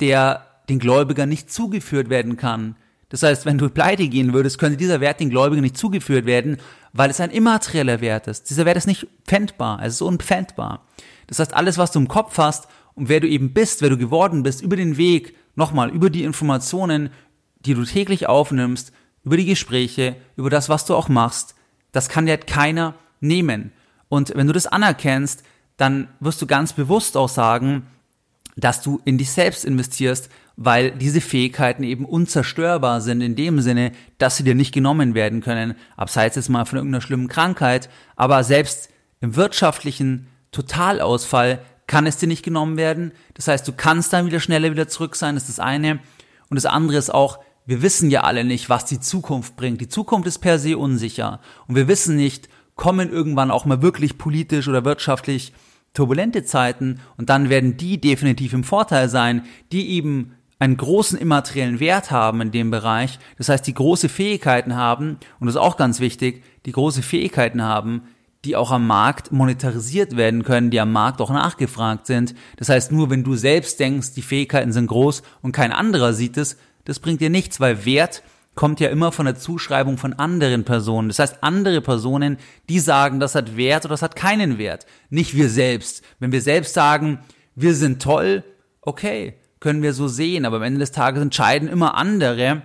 der 0.00 0.46
den 0.70 0.78
Gläubigern 0.78 1.28
nicht 1.28 1.52
zugeführt 1.52 2.08
werden 2.08 2.38
kann. 2.38 2.76
Das 3.10 3.22
heißt, 3.22 3.44
wenn 3.44 3.58
du 3.58 3.68
pleite 3.68 4.08
gehen 4.08 4.32
würdest, 4.32 4.58
könnte 4.58 4.78
dieser 4.78 5.00
Wert 5.00 5.20
den 5.20 5.28
Gläubigen 5.28 5.60
nicht 5.60 5.76
zugeführt 5.76 6.24
werden, 6.24 6.56
weil 6.94 7.10
es 7.10 7.20
ein 7.20 7.30
immaterieller 7.30 8.00
Wert 8.00 8.26
ist. 8.26 8.48
Dieser 8.48 8.64
Wert 8.64 8.78
ist 8.78 8.86
nicht 8.86 9.06
pfändbar, 9.26 9.80
es 9.82 9.96
ist 9.96 10.00
unpfändbar. 10.00 10.86
Das 11.26 11.40
heißt, 11.40 11.52
alles, 11.52 11.76
was 11.76 11.92
du 11.92 11.98
im 11.98 12.08
Kopf 12.08 12.38
hast 12.38 12.68
und 12.94 13.10
wer 13.10 13.20
du 13.20 13.28
eben 13.28 13.52
bist, 13.52 13.82
wer 13.82 13.90
du 13.90 13.98
geworden 13.98 14.42
bist, 14.42 14.62
über 14.62 14.76
den 14.76 14.96
Weg, 14.96 15.36
nochmal, 15.56 15.90
über 15.90 16.08
die 16.08 16.24
Informationen, 16.24 17.10
die 17.66 17.74
du 17.74 17.84
täglich 17.84 18.28
aufnimmst, 18.28 18.92
über 19.24 19.36
die 19.36 19.44
Gespräche, 19.44 20.16
über 20.36 20.48
das, 20.48 20.70
was 20.70 20.86
du 20.86 20.94
auch 20.94 21.10
machst, 21.10 21.54
das 21.92 22.08
kann 22.08 22.24
dir 22.24 22.38
keiner 22.38 22.94
nehmen. 23.20 23.72
Und 24.08 24.32
wenn 24.34 24.46
du 24.46 24.54
das 24.54 24.66
anerkennst, 24.66 25.44
dann 25.80 26.08
wirst 26.20 26.42
du 26.42 26.46
ganz 26.46 26.74
bewusst 26.74 27.16
auch 27.16 27.28
sagen, 27.28 27.86
dass 28.56 28.82
du 28.82 29.00
in 29.04 29.16
dich 29.16 29.30
selbst 29.30 29.64
investierst, 29.64 30.28
weil 30.56 30.90
diese 30.90 31.22
Fähigkeiten 31.22 31.84
eben 31.84 32.04
unzerstörbar 32.04 33.00
sind 33.00 33.22
in 33.22 33.34
dem 33.34 33.60
Sinne, 33.60 33.92
dass 34.18 34.36
sie 34.36 34.44
dir 34.44 34.54
nicht 34.54 34.74
genommen 34.74 35.14
werden 35.14 35.40
können, 35.40 35.74
abseits 35.96 36.36
jetzt 36.36 36.50
mal 36.50 36.66
von 36.66 36.76
irgendeiner 36.76 37.00
schlimmen 37.00 37.28
Krankheit, 37.28 37.88
aber 38.14 38.44
selbst 38.44 38.90
im 39.20 39.36
wirtschaftlichen 39.36 40.26
Totalausfall 40.52 41.60
kann 41.86 42.06
es 42.06 42.18
dir 42.18 42.26
nicht 42.26 42.44
genommen 42.44 42.76
werden. 42.76 43.12
Das 43.34 43.48
heißt, 43.48 43.66
du 43.66 43.72
kannst 43.72 44.12
dann 44.12 44.26
wieder 44.26 44.40
schneller 44.40 44.70
wieder 44.70 44.88
zurück 44.88 45.16
sein, 45.16 45.34
das 45.34 45.44
ist 45.44 45.58
das 45.58 45.64
eine. 45.64 45.98
Und 46.50 46.56
das 46.56 46.66
andere 46.66 46.98
ist 46.98 47.12
auch, 47.12 47.38
wir 47.64 47.82
wissen 47.82 48.10
ja 48.10 48.22
alle 48.22 48.44
nicht, 48.44 48.68
was 48.68 48.84
die 48.84 49.00
Zukunft 49.00 49.56
bringt. 49.56 49.80
Die 49.80 49.88
Zukunft 49.88 50.26
ist 50.26 50.38
per 50.38 50.58
se 50.58 50.76
unsicher. 50.76 51.40
Und 51.66 51.76
wir 51.76 51.88
wissen 51.88 52.16
nicht, 52.16 52.48
kommen 52.74 53.10
irgendwann 53.10 53.50
auch 53.50 53.64
mal 53.64 53.82
wirklich 53.82 54.18
politisch 54.18 54.68
oder 54.68 54.84
wirtschaftlich 54.84 55.52
turbulente 55.94 56.44
Zeiten 56.44 57.00
und 57.16 57.30
dann 57.30 57.48
werden 57.48 57.76
die 57.76 58.00
definitiv 58.00 58.52
im 58.52 58.64
Vorteil 58.64 59.08
sein, 59.08 59.42
die 59.72 59.90
eben 59.90 60.34
einen 60.58 60.76
großen 60.76 61.18
immateriellen 61.18 61.80
Wert 61.80 62.10
haben 62.10 62.42
in 62.42 62.50
dem 62.52 62.70
Bereich, 62.70 63.18
das 63.38 63.48
heißt, 63.48 63.66
die 63.66 63.74
große 63.74 64.08
Fähigkeiten 64.08 64.76
haben, 64.76 65.18
und 65.40 65.46
das 65.46 65.54
ist 65.54 65.60
auch 65.60 65.76
ganz 65.76 66.00
wichtig, 66.00 66.44
die 66.66 66.72
große 66.72 67.02
Fähigkeiten 67.02 67.62
haben, 67.62 68.02
die 68.44 68.56
auch 68.56 68.70
am 68.70 68.86
Markt 68.86 69.32
monetarisiert 69.32 70.16
werden 70.16 70.44
können, 70.44 70.70
die 70.70 70.80
am 70.80 70.92
Markt 70.92 71.20
auch 71.20 71.30
nachgefragt 71.30 72.06
sind. 72.06 72.34
Das 72.56 72.68
heißt, 72.68 72.90
nur 72.90 73.10
wenn 73.10 73.24
du 73.24 73.34
selbst 73.34 73.80
denkst, 73.80 74.14
die 74.14 74.22
Fähigkeiten 74.22 74.72
sind 74.72 74.86
groß 74.86 75.22
und 75.42 75.52
kein 75.52 75.72
anderer 75.72 76.14
sieht 76.14 76.36
es, 76.36 76.56
das 76.84 77.00
bringt 77.00 77.20
dir 77.20 77.30
nichts, 77.30 77.60
weil 77.60 77.84
Wert 77.84 78.22
kommt 78.54 78.80
ja 78.80 78.88
immer 78.88 79.12
von 79.12 79.26
der 79.26 79.36
Zuschreibung 79.36 79.96
von 79.96 80.12
anderen 80.12 80.64
Personen. 80.64 81.08
Das 81.08 81.18
heißt, 81.18 81.42
andere 81.42 81.80
Personen, 81.80 82.36
die 82.68 82.80
sagen, 82.80 83.20
das 83.20 83.34
hat 83.34 83.56
Wert 83.56 83.84
oder 83.84 83.92
das 83.92 84.02
hat 84.02 84.16
keinen 84.16 84.58
Wert. 84.58 84.86
Nicht 85.08 85.34
wir 85.34 85.48
selbst. 85.48 86.02
Wenn 86.18 86.32
wir 86.32 86.42
selbst 86.42 86.74
sagen, 86.74 87.20
wir 87.54 87.74
sind 87.74 88.02
toll, 88.02 88.44
okay, 88.80 89.34
können 89.60 89.82
wir 89.82 89.92
so 89.92 90.08
sehen, 90.08 90.44
aber 90.44 90.56
am 90.56 90.62
Ende 90.62 90.80
des 90.80 90.92
Tages 90.92 91.22
entscheiden 91.22 91.68
immer 91.68 91.94
andere. 91.94 92.62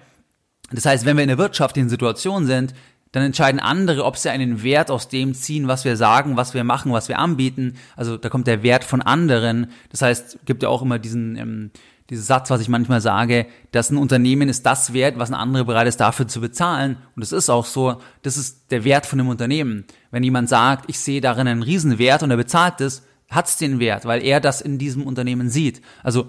Das 0.72 0.86
heißt, 0.86 1.06
wenn 1.06 1.18
wir 1.18 1.24
in 1.24 1.30
der 1.30 1.38
wirtschaftlichen 1.38 1.90
Situation 1.90 2.46
sind, 2.46 2.74
dann 3.12 3.24
entscheiden 3.24 3.62
andere, 3.62 4.04
ob 4.04 4.18
sie 4.18 4.30
einen 4.30 4.62
Wert 4.62 4.92
aus 4.92 5.08
dem 5.08 5.34
ziehen, 5.34 5.70
was 5.70 5.86
wir 5.86 5.96
sagen, 5.96 6.36
was 6.36 6.54
wir 6.54 6.66
machen, 6.66 6.92
was 6.92 7.08
wir 7.08 7.18
anbieten. 7.20 7.78
Also 7.96 8.18
da 8.18 8.28
kommt 8.28 8.48
der 8.48 8.62
Wert 8.62 8.84
von 8.84 9.02
anderen. 9.02 9.68
Das 9.90 10.02
heißt, 10.02 10.40
gibt 10.46 10.64
ja 10.64 10.70
auch 10.70 10.82
immer 10.82 11.00
diesen, 11.00 11.38
ähm, 11.38 11.72
diesen 12.10 12.24
Satz, 12.24 12.50
was 12.52 12.62
ich 12.62 12.70
manchmal 12.70 13.02
sage, 13.02 13.48
dass 13.72 13.90
ein 13.90 13.98
Unternehmen 13.98 14.48
ist 14.48 14.66
das 14.66 14.94
wert, 14.94 15.18
was 15.18 15.32
ein 15.32 15.36
anderer 15.36 15.66
bereit 15.66 15.88
ist, 15.88 16.00
dafür 16.00 16.28
zu 16.28 16.40
bezahlen. 16.40 16.98
Und 17.16 17.24
es 17.24 17.32
ist 17.32 17.50
auch 17.50 17.66
so, 17.66 18.00
das 18.22 18.38
ist 18.38 18.72
der 18.72 18.84
Wert 18.84 19.08
von 19.08 19.20
einem 19.20 19.30
Unternehmen. 19.30 19.86
Wenn 20.12 20.24
jemand 20.24 20.50
sagt, 20.50 20.86
ich 20.88 21.00
sehe 21.00 21.22
darin 21.22 21.48
einen 21.48 21.64
Riesenwert 21.64 22.22
und 22.22 22.30
er 22.30 22.38
bezahlt 22.38 22.80
es, 22.80 23.04
hat 23.30 23.48
es 23.48 23.58
den 23.58 23.80
Wert, 23.80 24.06
weil 24.06 24.24
er 24.24 24.40
das 24.40 24.62
in 24.62 24.78
diesem 24.78 25.08
Unternehmen 25.08 25.50
sieht. 25.50 25.82
Also 26.04 26.28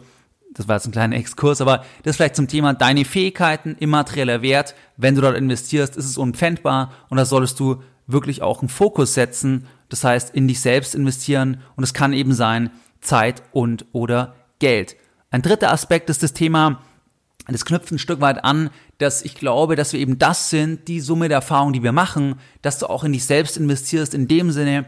das 0.54 0.66
war 0.66 0.76
jetzt 0.76 0.86
ein 0.86 0.92
kleiner 0.92 1.16
Exkurs, 1.16 1.60
aber 1.60 1.84
das 2.02 2.16
vielleicht 2.16 2.36
zum 2.36 2.48
Thema 2.48 2.72
deine 2.72 3.04
Fähigkeiten, 3.04 3.76
immaterieller 3.78 4.40
Wert. 4.40 4.74
Wenn 4.96 5.14
du 5.14 5.20
dort 5.20 5.36
investierst, 5.36 5.96
ist 5.96 6.06
es 6.06 6.16
unpfändbar 6.16 6.92
und 7.10 7.18
da 7.18 7.26
solltest 7.26 7.60
du 7.60 7.82
wirklich 8.06 8.40
auch 8.40 8.60
einen 8.60 8.70
Fokus 8.70 9.12
setzen. 9.12 9.66
Das 9.90 10.04
heißt, 10.04 10.34
in 10.34 10.48
dich 10.48 10.60
selbst 10.60 10.94
investieren 10.94 11.58
und 11.76 11.84
es 11.84 11.92
kann 11.92 12.14
eben 12.14 12.32
sein 12.32 12.70
Zeit 13.02 13.42
und 13.52 13.84
oder 13.92 14.34
Geld. 14.58 14.96
Ein 15.36 15.42
dritter 15.42 15.70
Aspekt 15.70 16.08
ist 16.08 16.22
das 16.22 16.32
Thema, 16.32 16.80
das 17.46 17.66
knüpft 17.66 17.92
ein 17.92 17.98
Stück 17.98 18.22
weit 18.22 18.42
an, 18.42 18.70
dass 18.96 19.20
ich 19.20 19.34
glaube, 19.34 19.76
dass 19.76 19.92
wir 19.92 20.00
eben 20.00 20.18
das 20.18 20.48
sind, 20.48 20.88
die 20.88 20.98
Summe 20.98 21.28
der 21.28 21.36
Erfahrungen, 21.36 21.74
die 21.74 21.82
wir 21.82 21.92
machen, 21.92 22.36
dass 22.62 22.78
du 22.78 22.86
auch 22.86 23.04
in 23.04 23.12
dich 23.12 23.26
selbst 23.26 23.58
investierst, 23.58 24.14
in 24.14 24.28
dem 24.28 24.50
Sinne, 24.50 24.86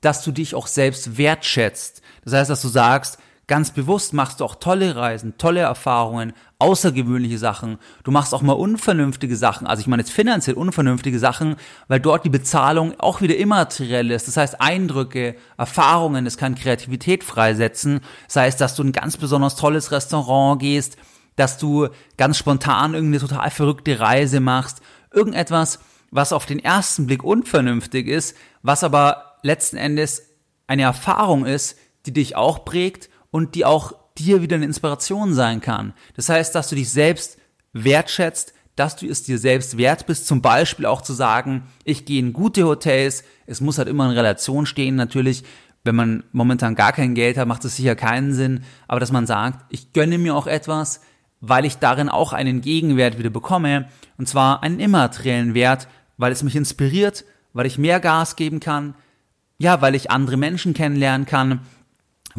dass 0.00 0.22
du 0.22 0.30
dich 0.30 0.54
auch 0.54 0.68
selbst 0.68 1.18
wertschätzt. 1.18 2.00
Das 2.22 2.32
heißt, 2.32 2.48
dass 2.48 2.62
du 2.62 2.68
sagst, 2.68 3.18
Ganz 3.48 3.70
bewusst 3.70 4.12
machst 4.12 4.40
du 4.40 4.44
auch 4.44 4.56
tolle 4.56 4.94
Reisen, 4.94 5.38
tolle 5.38 5.60
Erfahrungen, 5.60 6.34
außergewöhnliche 6.58 7.38
Sachen. 7.38 7.78
Du 8.04 8.10
machst 8.10 8.34
auch 8.34 8.42
mal 8.42 8.52
unvernünftige 8.52 9.36
Sachen. 9.36 9.66
Also 9.66 9.80
ich 9.80 9.86
meine 9.86 10.02
jetzt 10.02 10.12
finanziell 10.12 10.54
unvernünftige 10.54 11.18
Sachen, 11.18 11.56
weil 11.88 11.98
dort 11.98 12.26
die 12.26 12.30
Bezahlung 12.30 13.00
auch 13.00 13.22
wieder 13.22 13.38
immateriell 13.38 14.10
ist. 14.10 14.28
Das 14.28 14.36
heißt 14.36 14.60
Eindrücke, 14.60 15.34
Erfahrungen, 15.56 16.26
es 16.26 16.36
kann 16.36 16.56
Kreativität 16.56 17.24
freisetzen. 17.24 18.00
Das 18.26 18.36
heißt, 18.36 18.60
dass 18.60 18.74
du 18.74 18.84
ein 18.84 18.92
ganz 18.92 19.16
besonders 19.16 19.56
tolles 19.56 19.92
Restaurant 19.92 20.60
gehst, 20.60 20.98
dass 21.36 21.56
du 21.56 21.88
ganz 22.18 22.36
spontan 22.36 22.92
irgendeine 22.92 23.26
total 23.26 23.50
verrückte 23.50 23.98
Reise 23.98 24.40
machst. 24.40 24.82
Irgendetwas, 25.10 25.78
was 26.10 26.34
auf 26.34 26.44
den 26.44 26.58
ersten 26.58 27.06
Blick 27.06 27.24
unvernünftig 27.24 28.08
ist, 28.08 28.36
was 28.60 28.84
aber 28.84 29.36
letzten 29.42 29.78
Endes 29.78 30.34
eine 30.66 30.82
Erfahrung 30.82 31.46
ist, 31.46 31.78
die 32.04 32.12
dich 32.12 32.36
auch 32.36 32.66
prägt 32.66 33.08
und 33.38 33.54
die 33.54 33.64
auch 33.64 33.94
dir 34.18 34.42
wieder 34.42 34.56
eine 34.56 34.64
Inspiration 34.64 35.32
sein 35.32 35.60
kann. 35.60 35.94
Das 36.16 36.28
heißt, 36.28 36.54
dass 36.56 36.68
du 36.68 36.74
dich 36.74 36.90
selbst 36.90 37.38
wertschätzt, 37.72 38.52
dass 38.74 38.96
du 38.96 39.06
es 39.06 39.22
dir 39.22 39.38
selbst 39.38 39.78
wert 39.78 40.06
bist, 40.06 40.26
zum 40.26 40.42
Beispiel 40.42 40.86
auch 40.86 41.02
zu 41.02 41.12
sagen, 41.12 41.62
ich 41.84 42.04
gehe 42.04 42.18
in 42.18 42.32
gute 42.32 42.64
Hotels, 42.64 43.22
es 43.46 43.60
muss 43.60 43.78
halt 43.78 43.86
immer 43.88 44.06
in 44.06 44.16
Relation 44.16 44.66
stehen, 44.66 44.96
natürlich, 44.96 45.44
wenn 45.84 45.94
man 45.94 46.24
momentan 46.32 46.74
gar 46.74 46.92
kein 46.92 47.14
Geld 47.14 47.38
hat, 47.38 47.46
macht 47.46 47.64
es 47.64 47.76
sicher 47.76 47.94
keinen 47.94 48.34
Sinn, 48.34 48.64
aber 48.88 48.98
dass 48.98 49.12
man 49.12 49.26
sagt, 49.26 49.64
ich 49.70 49.92
gönne 49.92 50.18
mir 50.18 50.34
auch 50.34 50.48
etwas, 50.48 51.00
weil 51.40 51.64
ich 51.64 51.78
darin 51.78 52.08
auch 52.08 52.32
einen 52.32 52.60
Gegenwert 52.60 53.18
wieder 53.18 53.30
bekomme, 53.30 53.88
und 54.16 54.28
zwar 54.28 54.64
einen 54.64 54.80
immateriellen 54.80 55.54
Wert, 55.54 55.86
weil 56.16 56.32
es 56.32 56.42
mich 56.42 56.56
inspiriert, 56.56 57.24
weil 57.52 57.66
ich 57.66 57.78
mehr 57.78 58.00
Gas 58.00 58.34
geben 58.34 58.58
kann, 58.58 58.94
ja, 59.58 59.80
weil 59.80 59.94
ich 59.94 60.10
andere 60.10 60.36
Menschen 60.36 60.74
kennenlernen 60.74 61.24
kann, 61.24 61.60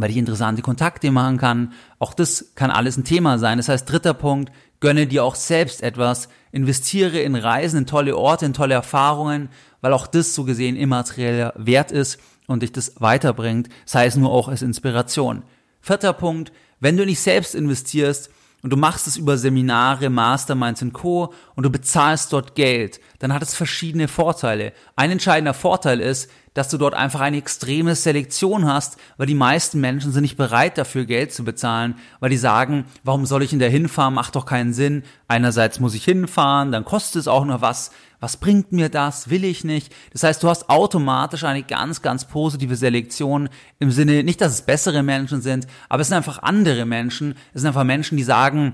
weil 0.01 0.11
ich 0.11 0.17
interessante 0.17 0.61
Kontakte 0.61 1.11
machen 1.11 1.37
kann. 1.37 1.73
Auch 1.99 2.13
das 2.13 2.53
kann 2.55 2.71
alles 2.71 2.97
ein 2.97 3.03
Thema 3.03 3.37
sein. 3.37 3.57
Das 3.57 3.69
heißt, 3.69 3.89
dritter 3.89 4.13
Punkt, 4.13 4.51
gönne 4.79 5.07
dir 5.07 5.23
auch 5.23 5.35
selbst 5.35 5.83
etwas, 5.83 6.29
investiere 6.51 7.19
in 7.19 7.35
Reisen, 7.35 7.79
in 7.79 7.85
tolle 7.85 8.17
Orte, 8.17 8.45
in 8.45 8.53
tolle 8.53 8.73
Erfahrungen, 8.73 9.49
weil 9.81 9.93
auch 9.93 10.07
das 10.07 10.33
so 10.33 10.43
gesehen 10.43 10.75
immaterieller 10.75 11.53
Wert 11.57 11.91
ist 11.91 12.19
und 12.47 12.63
dich 12.63 12.71
das 12.71 12.93
weiterbringt, 12.99 13.69
sei 13.85 14.05
es 14.05 14.15
nur 14.15 14.31
auch 14.31 14.47
als 14.47 14.61
Inspiration. 14.61 15.43
Vierter 15.81 16.13
Punkt, 16.13 16.51
wenn 16.79 16.97
du 16.97 17.05
nicht 17.05 17.19
selbst 17.19 17.55
investierst, 17.55 18.29
und 18.61 18.71
du 18.71 18.77
machst 18.77 19.07
es 19.07 19.17
über 19.17 19.37
Seminare, 19.37 20.09
Masterminds 20.09 20.81
und 20.81 20.93
Co. 20.93 21.33
und 21.55 21.63
du 21.63 21.69
bezahlst 21.69 22.33
dort 22.33 22.55
Geld, 22.55 22.99
dann 23.19 23.33
hat 23.33 23.41
es 23.41 23.55
verschiedene 23.55 24.07
Vorteile. 24.07 24.73
Ein 24.95 25.11
entscheidender 25.11 25.53
Vorteil 25.53 25.99
ist, 25.99 26.29
dass 26.53 26.69
du 26.69 26.77
dort 26.77 26.93
einfach 26.93 27.21
eine 27.21 27.37
extreme 27.37 27.95
Selektion 27.95 28.65
hast, 28.65 28.97
weil 29.17 29.27
die 29.27 29.35
meisten 29.35 29.79
Menschen 29.79 30.11
sind 30.11 30.23
nicht 30.23 30.37
bereit 30.37 30.77
dafür 30.77 31.05
Geld 31.05 31.31
zu 31.31 31.43
bezahlen, 31.43 31.95
weil 32.19 32.31
die 32.31 32.37
sagen, 32.37 32.85
warum 33.03 33.25
soll 33.25 33.43
ich 33.43 33.53
in 33.53 33.59
der 33.59 33.69
hinfahren, 33.69 34.13
macht 34.13 34.35
doch 34.35 34.45
keinen 34.45 34.73
Sinn. 34.73 35.03
Einerseits 35.27 35.79
muss 35.79 35.93
ich 35.93 36.03
hinfahren, 36.03 36.71
dann 36.71 36.85
kostet 36.85 37.21
es 37.21 37.27
auch 37.27 37.45
noch 37.45 37.61
was. 37.61 37.91
Was 38.19 38.37
bringt 38.37 38.71
mir 38.71 38.89
das? 38.89 39.29
Will 39.29 39.45
ich 39.45 39.63
nicht. 39.63 39.93
Das 40.11 40.23
heißt, 40.23 40.43
du 40.43 40.49
hast 40.49 40.69
automatisch 40.69 41.45
eine 41.45 41.63
ganz, 41.63 42.01
ganz 42.01 42.25
positive 42.25 42.75
Selektion 42.75 43.49
im 43.79 43.91
Sinne, 43.91 44.23
nicht, 44.23 44.41
dass 44.41 44.53
es 44.53 44.61
bessere 44.63 45.03
Menschen 45.03 45.41
sind, 45.41 45.67
aber 45.87 46.01
es 46.01 46.09
sind 46.09 46.17
einfach 46.17 46.43
andere 46.43 46.85
Menschen. 46.85 47.35
Es 47.53 47.61
sind 47.61 47.67
einfach 47.67 47.85
Menschen, 47.85 48.17
die 48.17 48.23
sagen, 48.23 48.73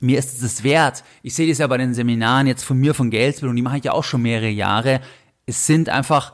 mir 0.00 0.18
ist 0.18 0.42
es 0.42 0.64
wert. 0.64 1.04
Ich 1.22 1.34
sehe 1.34 1.48
das 1.48 1.58
ja 1.58 1.66
bei 1.68 1.78
den 1.78 1.94
Seminaren 1.94 2.46
jetzt 2.48 2.64
von 2.64 2.78
mir 2.78 2.94
von 2.94 3.10
Geldbildung, 3.10 3.54
die 3.54 3.62
mache 3.62 3.78
ich 3.78 3.84
ja 3.84 3.92
auch 3.92 4.04
schon 4.04 4.22
mehrere 4.22 4.48
Jahre. 4.48 5.00
Es 5.46 5.66
sind 5.66 5.88
einfach 5.88 6.32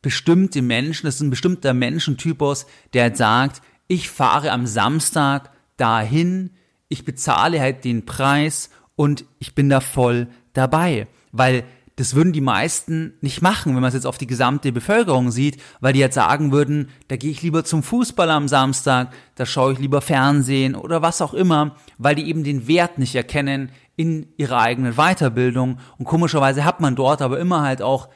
bestimmte 0.00 0.62
Menschen, 0.62 1.06
das 1.06 1.16
ist 1.16 1.20
ein 1.20 1.30
bestimmter 1.30 1.74
Menschentypus, 1.74 2.66
der 2.94 3.04
halt 3.04 3.16
sagt, 3.16 3.62
ich 3.86 4.08
fahre 4.08 4.50
am 4.50 4.66
Samstag 4.66 5.50
dahin, 5.76 6.50
ich 6.88 7.04
bezahle 7.04 7.60
halt 7.60 7.84
den 7.84 8.06
Preis 8.06 8.70
und 8.94 9.24
ich 9.38 9.54
bin 9.54 9.68
da 9.68 9.80
voll 9.80 10.28
dabei. 10.52 11.06
Weil 11.32 11.64
das 11.96 12.14
würden 12.14 12.34
die 12.34 12.42
meisten 12.42 13.14
nicht 13.22 13.40
machen, 13.40 13.74
wenn 13.74 13.80
man 13.80 13.88
es 13.88 13.94
jetzt 13.94 14.06
auf 14.06 14.18
die 14.18 14.26
gesamte 14.26 14.70
Bevölkerung 14.70 15.30
sieht, 15.30 15.60
weil 15.80 15.94
die 15.94 15.98
jetzt 15.98 16.14
sagen 16.14 16.52
würden, 16.52 16.90
da 17.08 17.16
gehe 17.16 17.30
ich 17.30 17.40
lieber 17.40 17.64
zum 17.64 17.82
Fußball 17.82 18.30
am 18.30 18.48
Samstag, 18.48 19.14
da 19.34 19.46
schaue 19.46 19.72
ich 19.72 19.78
lieber 19.78 20.02
Fernsehen 20.02 20.74
oder 20.74 21.00
was 21.00 21.22
auch 21.22 21.32
immer, 21.32 21.74
weil 21.96 22.14
die 22.14 22.28
eben 22.28 22.44
den 22.44 22.68
Wert 22.68 22.98
nicht 22.98 23.14
erkennen 23.14 23.70
in 23.96 24.26
ihrer 24.36 24.60
eigenen 24.60 24.94
Weiterbildung. 24.96 25.78
Und 25.96 26.04
komischerweise 26.04 26.66
hat 26.66 26.80
man 26.80 26.96
dort 26.96 27.22
aber 27.22 27.40
immer 27.40 27.62
halt 27.62 27.80
auch 27.80 28.10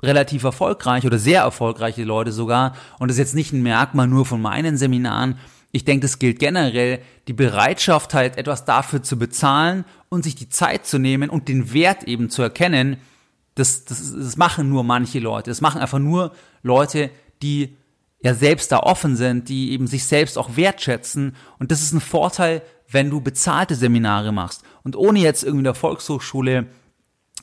relativ 0.00 0.44
erfolgreich 0.44 1.04
oder 1.04 1.18
sehr 1.18 1.42
erfolgreiche 1.42 2.04
Leute 2.04 2.30
sogar. 2.30 2.74
Und 3.00 3.08
das 3.08 3.16
ist 3.16 3.20
jetzt 3.20 3.34
nicht 3.34 3.52
ein 3.52 3.62
Merkmal 3.62 4.06
nur 4.06 4.26
von 4.26 4.40
meinen 4.40 4.76
Seminaren. 4.76 5.38
Ich 5.72 5.84
denke, 5.84 6.02
das 6.02 6.20
gilt 6.20 6.38
generell, 6.38 7.00
die 7.26 7.32
Bereitschaft 7.32 8.14
halt 8.14 8.38
etwas 8.38 8.64
dafür 8.64 9.02
zu 9.02 9.18
bezahlen 9.18 9.84
und 10.14 10.22
sich 10.22 10.34
die 10.34 10.48
Zeit 10.48 10.86
zu 10.86 10.98
nehmen 10.98 11.30
und 11.30 11.48
den 11.48 11.72
Wert 11.72 12.04
eben 12.04 12.30
zu 12.30 12.42
erkennen, 12.42 12.96
das, 13.54 13.84
das, 13.84 14.12
das 14.12 14.36
machen 14.36 14.68
nur 14.68 14.84
manche 14.84 15.18
Leute. 15.18 15.50
Das 15.50 15.60
machen 15.60 15.80
einfach 15.80 15.98
nur 15.98 16.32
Leute, 16.62 17.10
die 17.42 17.76
ja 18.22 18.34
selbst 18.34 18.72
da 18.72 18.80
offen 18.80 19.16
sind, 19.16 19.48
die 19.48 19.72
eben 19.72 19.86
sich 19.86 20.06
selbst 20.06 20.38
auch 20.38 20.56
wertschätzen. 20.56 21.36
Und 21.58 21.70
das 21.70 21.82
ist 21.82 21.92
ein 21.92 22.00
Vorteil, 22.00 22.62
wenn 22.88 23.10
du 23.10 23.20
bezahlte 23.20 23.74
Seminare 23.74 24.32
machst. 24.32 24.62
Und 24.82 24.96
ohne 24.96 25.20
jetzt 25.20 25.44
irgendwie 25.44 25.64
der 25.64 25.74
Volkshochschule 25.74 26.66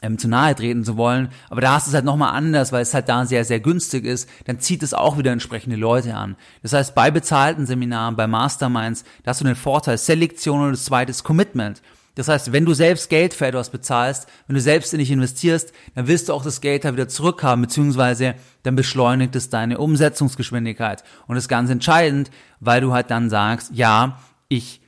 ähm, 0.01 0.17
zu 0.17 0.27
nahe 0.27 0.55
treten 0.55 0.83
zu 0.83 0.97
wollen, 0.97 1.29
aber 1.49 1.61
da 1.61 1.77
ist 1.77 1.87
es 1.87 1.93
halt 1.93 2.05
nochmal 2.05 2.35
anders, 2.35 2.71
weil 2.71 2.81
es 2.81 2.93
halt 2.93 3.07
da 3.07 3.25
sehr, 3.25 3.45
sehr 3.45 3.59
günstig 3.59 4.05
ist, 4.05 4.27
dann 4.45 4.59
zieht 4.59 4.81
es 4.81 4.93
auch 4.93 5.17
wieder 5.17 5.31
entsprechende 5.31 5.75
Leute 5.75 6.15
an. 6.15 6.35
Das 6.63 6.73
heißt, 6.73 6.95
bei 6.95 7.11
bezahlten 7.11 7.67
Seminaren, 7.67 8.15
bei 8.15 8.25
Masterminds, 8.25 9.03
da 9.23 9.29
hast 9.29 9.41
du 9.41 9.45
den 9.45 9.55
Vorteil 9.55 9.97
Selektion 9.97 10.61
und 10.61 10.71
das 10.71 10.85
zweite 10.85 11.13
Commitment. 11.23 11.81
Das 12.15 12.27
heißt, 12.27 12.51
wenn 12.51 12.65
du 12.65 12.73
selbst 12.73 13.09
Geld 13.09 13.33
für 13.33 13.47
etwas 13.47 13.69
bezahlst, 13.69 14.27
wenn 14.47 14.55
du 14.55 14.61
selbst 14.61 14.93
in 14.93 14.99
dich 14.99 15.11
investierst, 15.11 15.71
dann 15.95 16.07
willst 16.07 16.27
du 16.27 16.33
auch 16.33 16.43
das 16.43 16.59
Geld 16.59 16.83
da 16.83 16.91
wieder 16.91 17.07
zurückhaben, 17.07 17.61
beziehungsweise 17.61 18.35
dann 18.63 18.75
beschleunigt 18.75 19.35
es 19.35 19.49
deine 19.49 19.77
Umsetzungsgeschwindigkeit. 19.77 21.03
Und 21.27 21.35
das 21.35 21.45
ist 21.45 21.49
ganz 21.49 21.69
entscheidend, 21.69 22.29
weil 22.59 22.81
du 22.81 22.91
halt 22.91 23.11
dann 23.11 23.29
sagst, 23.29 23.71
ja, 23.73 24.19
ich 24.49 24.81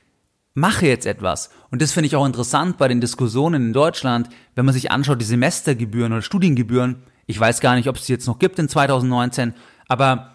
mache 0.52 0.86
jetzt 0.86 1.06
etwas. 1.06 1.50
Und 1.70 1.82
das 1.82 1.92
finde 1.92 2.06
ich 2.06 2.16
auch 2.16 2.26
interessant 2.26 2.76
bei 2.76 2.88
den 2.88 3.00
Diskussionen 3.00 3.66
in 3.66 3.72
Deutschland, 3.72 4.28
wenn 4.54 4.64
man 4.64 4.74
sich 4.74 4.90
anschaut, 4.90 5.20
die 5.20 5.26
Semestergebühren 5.26 6.12
oder 6.12 6.22
Studiengebühren. 6.22 7.02
Ich 7.26 7.40
weiß 7.40 7.60
gar 7.60 7.74
nicht, 7.74 7.88
ob 7.88 7.96
es 7.96 8.04
die 8.04 8.12
jetzt 8.12 8.26
noch 8.26 8.38
gibt 8.38 8.58
in 8.58 8.68
2019, 8.68 9.54
aber 9.88 10.34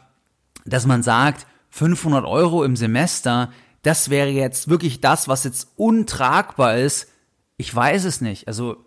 dass 0.65 0.85
man 0.85 1.03
sagt, 1.03 1.45
500 1.69 2.25
Euro 2.25 2.63
im 2.63 2.75
Semester, 2.75 3.49
das 3.81 4.09
wäre 4.09 4.29
jetzt 4.29 4.69
wirklich 4.69 5.01
das, 5.01 5.27
was 5.27 5.43
jetzt 5.43 5.69
untragbar 5.75 6.77
ist. 6.77 7.07
Ich 7.57 7.73
weiß 7.73 8.05
es 8.05 8.21
nicht. 8.21 8.47
Also 8.47 8.77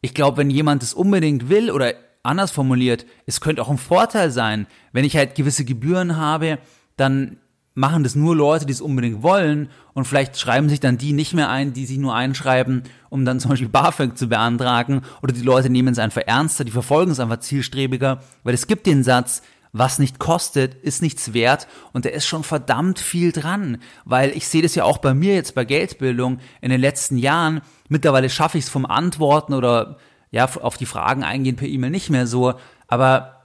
ich 0.00 0.14
glaube, 0.14 0.38
wenn 0.38 0.50
jemand 0.50 0.82
es 0.82 0.94
unbedingt 0.94 1.48
will 1.48 1.70
oder 1.70 1.94
anders 2.22 2.50
formuliert, 2.50 3.06
es 3.26 3.40
könnte 3.40 3.62
auch 3.62 3.70
ein 3.70 3.78
Vorteil 3.78 4.30
sein, 4.30 4.66
wenn 4.92 5.04
ich 5.04 5.16
halt 5.16 5.34
gewisse 5.34 5.64
Gebühren 5.64 6.16
habe, 6.16 6.58
dann 6.96 7.38
machen 7.74 8.04
das 8.04 8.14
nur 8.14 8.36
Leute, 8.36 8.66
die 8.66 8.72
es 8.72 8.80
unbedingt 8.80 9.22
wollen 9.22 9.68
und 9.94 10.06
vielleicht 10.06 10.38
schreiben 10.38 10.68
sich 10.68 10.78
dann 10.78 10.96
die 10.96 11.12
nicht 11.12 11.34
mehr 11.34 11.50
ein, 11.50 11.72
die 11.72 11.86
sich 11.86 11.98
nur 11.98 12.14
einschreiben, 12.14 12.84
um 13.10 13.24
dann 13.24 13.40
zum 13.40 13.50
Beispiel 13.50 13.68
BAföG 13.68 14.16
zu 14.16 14.28
beantragen 14.28 15.02
oder 15.22 15.32
die 15.32 15.42
Leute 15.42 15.70
nehmen 15.70 15.92
es 15.92 15.98
einfach 15.98 16.22
ernster, 16.24 16.64
die 16.64 16.70
verfolgen 16.70 17.10
es 17.10 17.20
einfach 17.20 17.40
zielstrebiger, 17.40 18.22
weil 18.44 18.54
es 18.54 18.68
gibt 18.68 18.86
den 18.86 19.02
Satz, 19.02 19.42
was 19.74 19.98
nicht 19.98 20.20
kostet, 20.20 20.76
ist 20.76 21.02
nichts 21.02 21.34
wert 21.34 21.66
und 21.92 22.04
da 22.04 22.08
ist 22.08 22.26
schon 22.26 22.44
verdammt 22.44 23.00
viel 23.00 23.32
dran, 23.32 23.78
weil 24.04 24.30
ich 24.30 24.46
sehe 24.46 24.62
das 24.62 24.76
ja 24.76 24.84
auch 24.84 24.98
bei 24.98 25.14
mir 25.14 25.34
jetzt 25.34 25.56
bei 25.56 25.64
Geldbildung 25.64 26.38
in 26.60 26.70
den 26.70 26.80
letzten 26.80 27.18
Jahren, 27.18 27.60
mittlerweile 27.88 28.30
schaffe 28.30 28.56
ich 28.56 28.64
es 28.64 28.70
vom 28.70 28.86
Antworten 28.86 29.52
oder 29.52 29.98
ja, 30.30 30.44
auf 30.44 30.76
die 30.76 30.86
Fragen 30.86 31.24
eingehen 31.24 31.56
per 31.56 31.66
E-Mail 31.66 31.90
nicht 31.90 32.08
mehr 32.08 32.28
so, 32.28 32.54
aber 32.86 33.42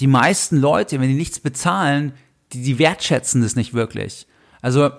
die 0.00 0.08
meisten 0.08 0.56
Leute, 0.56 1.00
wenn 1.00 1.08
die 1.08 1.14
nichts 1.14 1.38
bezahlen, 1.38 2.12
die, 2.52 2.62
die 2.62 2.80
wertschätzen 2.80 3.40
das 3.40 3.54
nicht 3.54 3.72
wirklich. 3.72 4.26
Also 4.62 4.90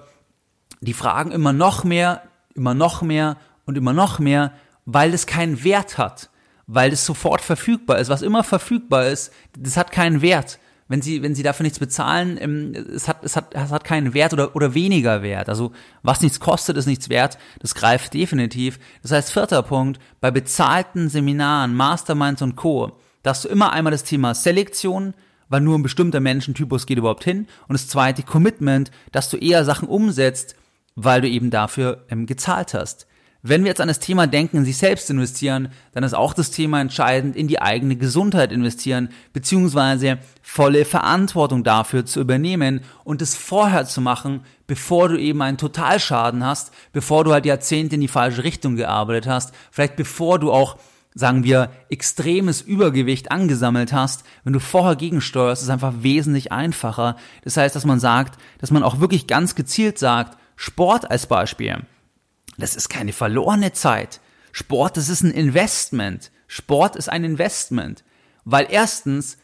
die 0.80 0.94
fragen 0.94 1.32
immer 1.32 1.52
noch 1.52 1.84
mehr, 1.84 2.24
immer 2.56 2.74
noch 2.74 3.02
mehr 3.02 3.36
und 3.66 3.78
immer 3.78 3.92
noch 3.92 4.20
mehr, 4.20 4.54
weil 4.86 5.14
es 5.14 5.28
keinen 5.28 5.66
Wert 5.66 5.98
hat 5.98 6.30
weil 6.74 6.92
es 6.92 7.06
sofort 7.06 7.42
verfügbar 7.42 8.00
ist. 8.00 8.10
Was 8.10 8.22
immer 8.24 8.44
verfügbar 8.44 9.08
ist, 9.08 9.32
das 9.58 9.78
hat 9.78 9.92
keinen 9.92 10.22
Wert. 10.22 10.60
Wenn 10.88 11.02
sie, 11.02 11.22
wenn 11.22 11.34
sie 11.34 11.44
dafür 11.44 11.64
nichts 11.64 11.80
bezahlen, 11.80 12.38
ähm, 12.40 12.74
es 12.74 13.08
hat, 13.08 13.24
es 13.24 13.36
hat, 13.36 13.54
es 13.54 13.72
hat 13.72 13.84
keinen 13.84 14.14
Wert 14.14 14.34
oder, 14.34 14.56
oder 14.56 14.74
weniger 14.74 15.22
Wert. 15.22 15.50
Also, 15.50 15.72
was 16.02 16.22
nichts 16.22 16.40
kostet, 16.40 16.76
ist 16.76 16.88
nichts 16.88 17.10
wert. 17.10 17.38
Das 17.60 17.74
greift 17.74 18.14
definitiv. 18.14 18.80
Das 19.02 19.12
heißt, 19.12 19.32
vierter 19.32 19.64
Punkt, 19.64 20.00
bei 20.20 20.30
bezahlten 20.30 21.10
Seminaren, 21.10 21.76
Masterminds 21.76 22.42
und 22.42 22.56
Co., 22.56 22.98
da 23.22 23.30
hast 23.30 23.46
du 23.46 23.50
immer 23.50 23.72
einmal 23.72 23.92
das 23.92 24.04
Thema 24.04 24.34
Selektion, 24.36 25.14
weil 25.48 25.62
nur 25.62 25.78
ein 25.78 25.84
bestimmter 25.84 26.20
Menschentypus 26.20 26.86
geht 26.86 26.98
überhaupt 26.98 27.24
hin. 27.24 27.48
Und 27.68 27.74
das 27.74 27.88
zweite 27.88 28.24
Commitment, 28.24 28.92
dass 29.12 29.30
du 29.30 29.38
eher 29.38 29.64
Sachen 29.64 29.88
umsetzt, 29.88 30.56
weil 30.96 31.22
du 31.22 31.30
eben 31.30 31.50
dafür 31.50 32.06
ähm, 32.10 32.26
gezahlt 32.26 32.74
hast. 32.74 33.08
Wenn 33.46 33.66
wir 33.66 33.72
jetzt 33.72 33.82
an 33.82 33.90
das 33.90 34.00
Thema 34.00 34.26
denken, 34.26 34.56
in 34.56 34.64
sich 34.64 34.78
selbst 34.78 35.10
investieren, 35.10 35.68
dann 35.92 36.06
ist 36.06 36.14
auch 36.14 36.34
das 36.34 36.50
Thema 36.50 36.80
entscheidend, 36.80 37.36
in 37.36 37.50
die 37.50 37.62
eigene 37.62 37.98
Gesundheit 37.98 38.54
investieren, 38.54 39.10
beziehungsweise 39.34 40.18
volle 40.42 40.86
Verantwortung 40.86 41.66
dafür 41.66 42.06
zu 42.06 42.22
übernehmen 42.22 42.80
und 43.04 43.22
es 43.22 43.36
vorher 43.36 43.86
zu 43.86 44.00
machen, 44.00 44.46
bevor 44.66 45.10
du 45.10 45.20
eben 45.20 45.42
einen 45.42 45.58
Totalschaden 45.58 46.46
hast, 46.46 46.72
bevor 46.94 47.26
du 47.26 47.34
halt 47.34 47.46
Jahrzehnte 47.46 47.96
in 47.96 48.02
die 48.02 48.08
falsche 48.08 48.46
Richtung 48.46 48.78
gearbeitet 48.78 49.28
hast, 49.28 49.54
vielleicht 49.72 49.98
bevor 49.98 50.40
du 50.40 50.50
auch 50.50 50.78
sagen 51.14 51.44
wir, 51.44 51.70
extremes 51.90 52.62
Übergewicht 52.62 53.30
angesammelt 53.30 53.92
hast, 53.92 54.24
wenn 54.46 54.54
du 54.54 54.60
vorher 54.60 54.96
gegensteuerst, 54.96 55.62
ist 55.62 55.68
es 55.68 55.74
einfach 55.74 55.94
wesentlich 55.98 56.52
einfacher. 56.52 57.18
Das 57.44 57.58
heißt, 57.58 57.76
dass 57.76 57.86
man 57.86 58.00
sagt, 58.00 58.42
dass 58.60 58.72
man 58.72 58.84
auch 58.84 59.00
wirklich 59.00 59.28
ganz 59.28 59.54
gezielt 59.54 60.00
sagt, 60.00 60.38
Sport 60.56 61.12
als 61.12 61.28
Beispiel. 61.28 61.86
Das 62.58 62.76
ist 62.76 62.90
keine 62.90 63.14
verlorene 63.14 63.74
Zeit. 63.74 64.20
Sport, 64.52 64.98
das 64.98 65.10
ist 65.10 65.24
ein 65.24 65.32
Investment. 65.32 66.32
Sport 66.48 66.96
ist 66.96 67.10
ein 67.10 67.24
Investment. 67.24 68.04
Weil 68.46 68.68
erstens 68.70 69.38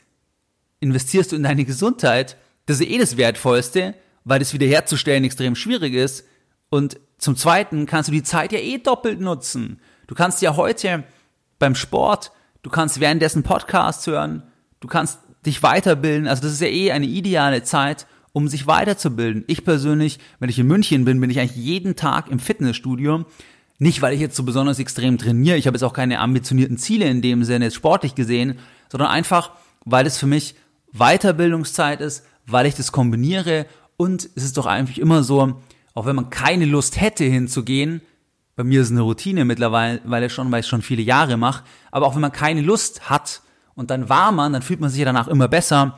investierst 0.79 1.31
du 1.31 1.35
in 1.35 1.43
deine 1.43 1.65
Gesundheit, 1.65 2.37
das 2.65 2.79
ist 2.79 2.87
eh 2.87 2.97
das 2.97 3.17
Wertvollste, 3.17 3.95
weil 4.23 4.39
das 4.39 4.53
wiederherzustellen 4.53 5.23
extrem 5.23 5.55
schwierig 5.55 5.93
ist. 5.93 6.25
Und 6.69 6.99
zum 7.17 7.35
Zweiten 7.35 7.85
kannst 7.85 8.09
du 8.09 8.13
die 8.13 8.23
Zeit 8.23 8.51
ja 8.51 8.59
eh 8.59 8.77
doppelt 8.77 9.19
nutzen. 9.19 9.79
Du 10.07 10.15
kannst 10.15 10.41
ja 10.41 10.55
heute 10.55 11.03
beim 11.57 11.75
Sport, 11.75 12.31
du 12.61 12.69
kannst 12.69 12.99
währenddessen 12.99 13.43
Podcasts 13.43 14.05
hören, 14.07 14.43
du 14.79 14.87
kannst 14.87 15.19
dich 15.45 15.63
weiterbilden. 15.63 16.27
Also 16.27 16.43
das 16.43 16.53
ist 16.53 16.61
ja 16.61 16.67
eh 16.67 16.91
eine 16.91 17.05
ideale 17.05 17.63
Zeit, 17.63 18.05
um 18.31 18.47
sich 18.47 18.67
weiterzubilden. 18.67 19.43
Ich 19.47 19.63
persönlich, 19.63 20.19
wenn 20.39 20.49
ich 20.49 20.59
in 20.59 20.67
München 20.67 21.05
bin, 21.05 21.19
bin 21.19 21.29
ich 21.29 21.39
eigentlich 21.39 21.63
jeden 21.63 21.95
Tag 21.95 22.29
im 22.29 22.39
Fitnessstudio. 22.39 23.25
Nicht, 23.79 24.01
weil 24.01 24.13
ich 24.13 24.19
jetzt 24.19 24.35
so 24.35 24.43
besonders 24.43 24.79
extrem 24.79 25.17
trainiere. 25.17 25.57
Ich 25.57 25.65
habe 25.65 25.75
jetzt 25.75 25.83
auch 25.83 25.93
keine 25.93 26.19
ambitionierten 26.19 26.77
Ziele 26.77 27.05
in 27.05 27.21
dem 27.21 27.43
Sinne, 27.43 27.65
jetzt 27.65 27.75
sportlich 27.75 28.13
gesehen, 28.13 28.59
sondern 28.89 29.09
einfach, 29.09 29.51
weil 29.85 30.05
es 30.05 30.17
für 30.17 30.27
mich 30.27 30.55
Weiterbildungszeit 30.91 32.01
ist, 32.01 32.25
weil 32.45 32.65
ich 32.65 32.75
das 32.75 32.91
kombiniere 32.91 33.65
und 33.95 34.29
es 34.35 34.43
ist 34.43 34.57
doch 34.57 34.65
eigentlich 34.65 34.99
immer 34.99 35.23
so, 35.23 35.61
auch 35.93 36.05
wenn 36.05 36.15
man 36.15 36.29
keine 36.29 36.65
Lust 36.65 36.99
hätte 36.99 37.23
hinzugehen, 37.23 38.01
bei 38.55 38.63
mir 38.63 38.81
ist 38.81 38.87
es 38.87 38.91
eine 38.91 39.01
Routine 39.01 39.45
mittlerweile, 39.45 40.01
weil 40.03 40.23
ich 40.23 40.33
schon, 40.33 40.51
weil 40.51 40.59
ich 40.61 40.67
schon 40.67 40.81
viele 40.81 41.01
Jahre 41.01 41.37
mache, 41.37 41.63
aber 41.91 42.05
auch 42.07 42.15
wenn 42.15 42.21
man 42.21 42.33
keine 42.33 42.61
Lust 42.61 43.09
hat 43.09 43.41
und 43.75 43.89
dann 43.89 44.09
war 44.09 44.33
man, 44.33 44.51
dann 44.51 44.61
fühlt 44.61 44.81
man 44.81 44.89
sich 44.89 44.99
ja 44.99 45.05
danach 45.05 45.29
immer 45.29 45.47
besser 45.47 45.97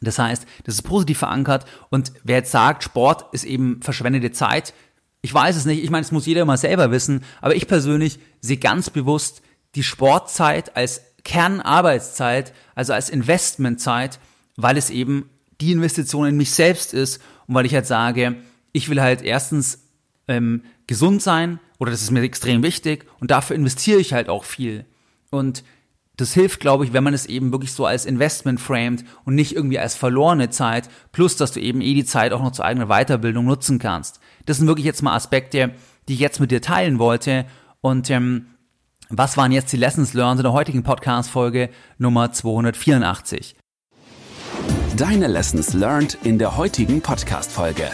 das 0.00 0.18
heißt, 0.18 0.46
das 0.64 0.74
ist 0.74 0.82
positiv 0.82 1.18
verankert 1.18 1.64
und 1.90 2.12
wer 2.24 2.36
jetzt 2.36 2.50
sagt, 2.50 2.84
Sport 2.84 3.32
ist 3.32 3.44
eben 3.44 3.80
verschwendete 3.82 4.32
Zeit, 4.32 4.74
ich 5.22 5.34
weiß 5.34 5.56
es 5.56 5.64
nicht, 5.64 5.82
ich 5.82 5.90
meine, 5.90 6.02
es 6.04 6.12
muss 6.12 6.26
jeder 6.26 6.44
mal 6.44 6.56
selber 6.56 6.90
wissen, 6.90 7.24
aber 7.40 7.56
ich 7.56 7.66
persönlich 7.66 8.18
sehe 8.40 8.58
ganz 8.58 8.90
bewusst 8.90 9.42
die 9.74 9.82
Sportzeit 9.82 10.76
als 10.76 11.02
Kernarbeitszeit, 11.24 12.52
also 12.74 12.92
als 12.92 13.10
Investmentzeit, 13.10 14.20
weil 14.56 14.76
es 14.76 14.90
eben 14.90 15.28
die 15.60 15.72
Investition 15.72 16.28
in 16.28 16.36
mich 16.36 16.52
selbst 16.52 16.94
ist 16.94 17.20
und 17.46 17.54
weil 17.54 17.66
ich 17.66 17.74
halt 17.74 17.86
sage, 17.86 18.36
ich 18.72 18.88
will 18.88 19.00
halt 19.00 19.22
erstens 19.22 19.80
ähm, 20.28 20.62
gesund 20.86 21.22
sein 21.22 21.58
oder 21.78 21.90
das 21.90 22.02
ist 22.02 22.10
mir 22.10 22.22
extrem 22.22 22.62
wichtig 22.62 23.06
und 23.18 23.30
dafür 23.30 23.56
investiere 23.56 23.98
ich 23.98 24.12
halt 24.12 24.28
auch 24.28 24.44
viel. 24.44 24.84
Und 25.30 25.64
das 26.16 26.32
hilft, 26.32 26.60
glaube 26.60 26.84
ich, 26.84 26.92
wenn 26.92 27.04
man 27.04 27.14
es 27.14 27.26
eben 27.26 27.52
wirklich 27.52 27.72
so 27.72 27.84
als 27.84 28.06
Investment 28.06 28.58
framed 28.58 29.04
und 29.24 29.34
nicht 29.34 29.54
irgendwie 29.54 29.78
als 29.78 29.94
verlorene 29.94 30.48
Zeit, 30.48 30.88
plus 31.12 31.36
dass 31.36 31.52
du 31.52 31.60
eben 31.60 31.82
eh 31.82 31.92
die 31.92 32.06
Zeit 32.06 32.32
auch 32.32 32.42
noch 32.42 32.52
zur 32.52 32.64
eigenen 32.64 32.88
Weiterbildung 32.88 33.44
nutzen 33.44 33.78
kannst. 33.78 34.20
Das 34.46 34.56
sind 34.56 34.66
wirklich 34.66 34.86
jetzt 34.86 35.02
mal 35.02 35.14
Aspekte, 35.14 35.72
die 36.08 36.14
ich 36.14 36.20
jetzt 36.20 36.40
mit 36.40 36.50
dir 36.50 36.62
teilen 36.62 36.98
wollte. 36.98 37.44
Und 37.82 38.08
ähm, 38.10 38.46
was 39.10 39.36
waren 39.36 39.52
jetzt 39.52 39.72
die 39.72 39.76
Lessons 39.76 40.14
learned 40.14 40.38
in 40.40 40.44
der 40.44 40.52
heutigen 40.52 40.82
Podcast-Folge 40.82 41.68
Nummer 41.98 42.32
284? 42.32 43.54
Deine 44.96 45.26
Lessons 45.26 45.74
learned 45.74 46.16
in 46.22 46.38
der 46.38 46.56
heutigen 46.56 47.02
Podcast-Folge. 47.02 47.90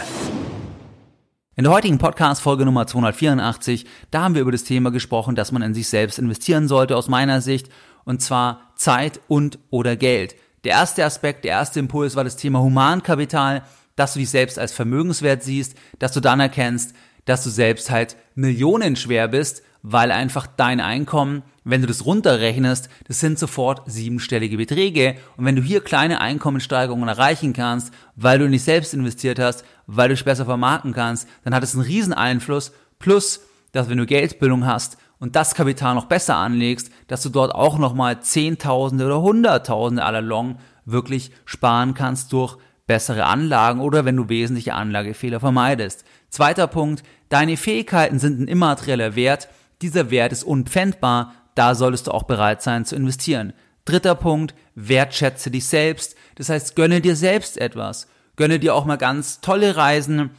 In 1.55 1.65
der 1.65 1.73
heutigen 1.73 1.99
Podcast-Folge 1.99 2.65
Nummer 2.65 2.87
284, 2.87 3.85
da 4.09 4.23
haben 4.23 4.33
wir 4.33 4.41
über 4.41 4.51
das 4.51 4.63
Thema 4.63 4.89
gesprochen, 4.89 5.35
dass 5.35 5.51
man 5.51 5.61
in 5.61 5.75
sich 5.75 5.87
selbst 5.87 6.17
investieren 6.17 6.67
sollte, 6.67 6.95
aus 6.97 7.09
meiner 7.09 7.41
Sicht 7.41 7.69
und 8.05 8.21
zwar 8.21 8.71
Zeit 8.75 9.19
und 9.27 9.59
oder 9.69 9.95
Geld. 9.95 10.35
Der 10.63 10.73
erste 10.73 11.03
Aspekt, 11.03 11.43
der 11.43 11.51
erste 11.51 11.79
Impuls 11.79 12.15
war 12.15 12.23
das 12.23 12.37
Thema 12.37 12.61
Humankapital, 12.61 13.63
dass 13.95 14.13
du 14.13 14.19
dich 14.19 14.29
selbst 14.29 14.57
als 14.57 14.71
vermögenswert 14.71 15.43
siehst, 15.43 15.75
dass 15.99 16.13
du 16.13 16.19
dann 16.19 16.39
erkennst, 16.39 16.95
dass 17.25 17.43
du 17.43 17.49
selbst 17.49 17.91
halt 17.91 18.15
millionenschwer 18.35 19.27
bist, 19.27 19.63
weil 19.81 20.11
einfach 20.11 20.47
dein 20.47 20.79
Einkommen, 20.79 21.43
wenn 21.65 21.81
du 21.81 21.87
das 21.87 22.05
runterrechnest, 22.05 22.89
das 23.07 23.19
sind 23.19 23.37
sofort 23.37 23.81
siebenstellige 23.85 24.57
Beträge. 24.57 25.15
Und 25.37 25.45
wenn 25.45 25.55
du 25.55 25.61
hier 25.61 25.81
kleine 25.81 26.21
Einkommenssteigerungen 26.21 27.07
erreichen 27.07 27.53
kannst, 27.53 27.93
weil 28.15 28.39
du 28.39 28.45
in 28.45 28.53
dich 28.53 28.63
selbst 28.63 28.93
investiert 28.93 29.39
hast, 29.39 29.63
weil 29.85 30.09
du 30.09 30.15
dich 30.15 30.25
besser 30.25 30.45
vermarkten 30.45 30.93
kannst, 30.93 31.27
dann 31.43 31.53
hat 31.53 31.63
es 31.63 31.73
einen 31.73 31.83
riesen 31.83 32.13
Einfluss. 32.13 32.71
Plus, 32.99 33.41
dass 33.73 33.89
wenn 33.89 33.97
du 33.97 34.05
Geldbildung 34.05 34.65
hast 34.65 34.97
und 35.23 35.37
das 35.37 35.55
Kapital 35.55 35.95
noch 35.95 36.07
besser 36.07 36.35
anlegst, 36.35 36.91
dass 37.07 37.23
du 37.23 37.29
dort 37.29 37.55
auch 37.55 37.77
nochmal 37.77 38.19
Zehntausende 38.19 39.05
oder 39.05 39.21
Hunderttausende 39.21 40.03
aller 40.03 40.21
Long 40.21 40.57
wirklich 40.83 41.31
sparen 41.45 41.93
kannst 41.93 42.33
durch 42.33 42.57
bessere 42.87 43.23
Anlagen 43.23 43.79
oder 43.79 44.03
wenn 44.03 44.17
du 44.17 44.27
wesentliche 44.27 44.73
Anlagefehler 44.73 45.39
vermeidest. 45.39 46.03
Zweiter 46.27 46.67
Punkt, 46.67 47.03
deine 47.29 47.55
Fähigkeiten 47.55 48.19
sind 48.19 48.41
ein 48.41 48.49
immaterieller 48.49 49.15
Wert. 49.15 49.47
Dieser 49.81 50.11
Wert 50.11 50.33
ist 50.33 50.43
unpfändbar, 50.43 51.31
da 51.55 51.73
solltest 51.73 52.07
du 52.07 52.11
auch 52.11 52.23
bereit 52.23 52.61
sein 52.61 52.83
zu 52.83 52.97
investieren. 52.97 53.53
Dritter 53.85 54.15
Punkt, 54.15 54.53
wertschätze 54.75 55.49
dich 55.51 55.67
selbst. 55.67 56.17
Das 56.35 56.49
heißt, 56.49 56.75
gönne 56.75 56.99
dir 56.99 57.15
selbst 57.15 57.57
etwas. 57.57 58.07
Gönne 58.35 58.59
dir 58.59 58.75
auch 58.75 58.83
mal 58.83 58.97
ganz 58.97 59.39
tolle 59.39 59.77
Reisen, 59.77 60.31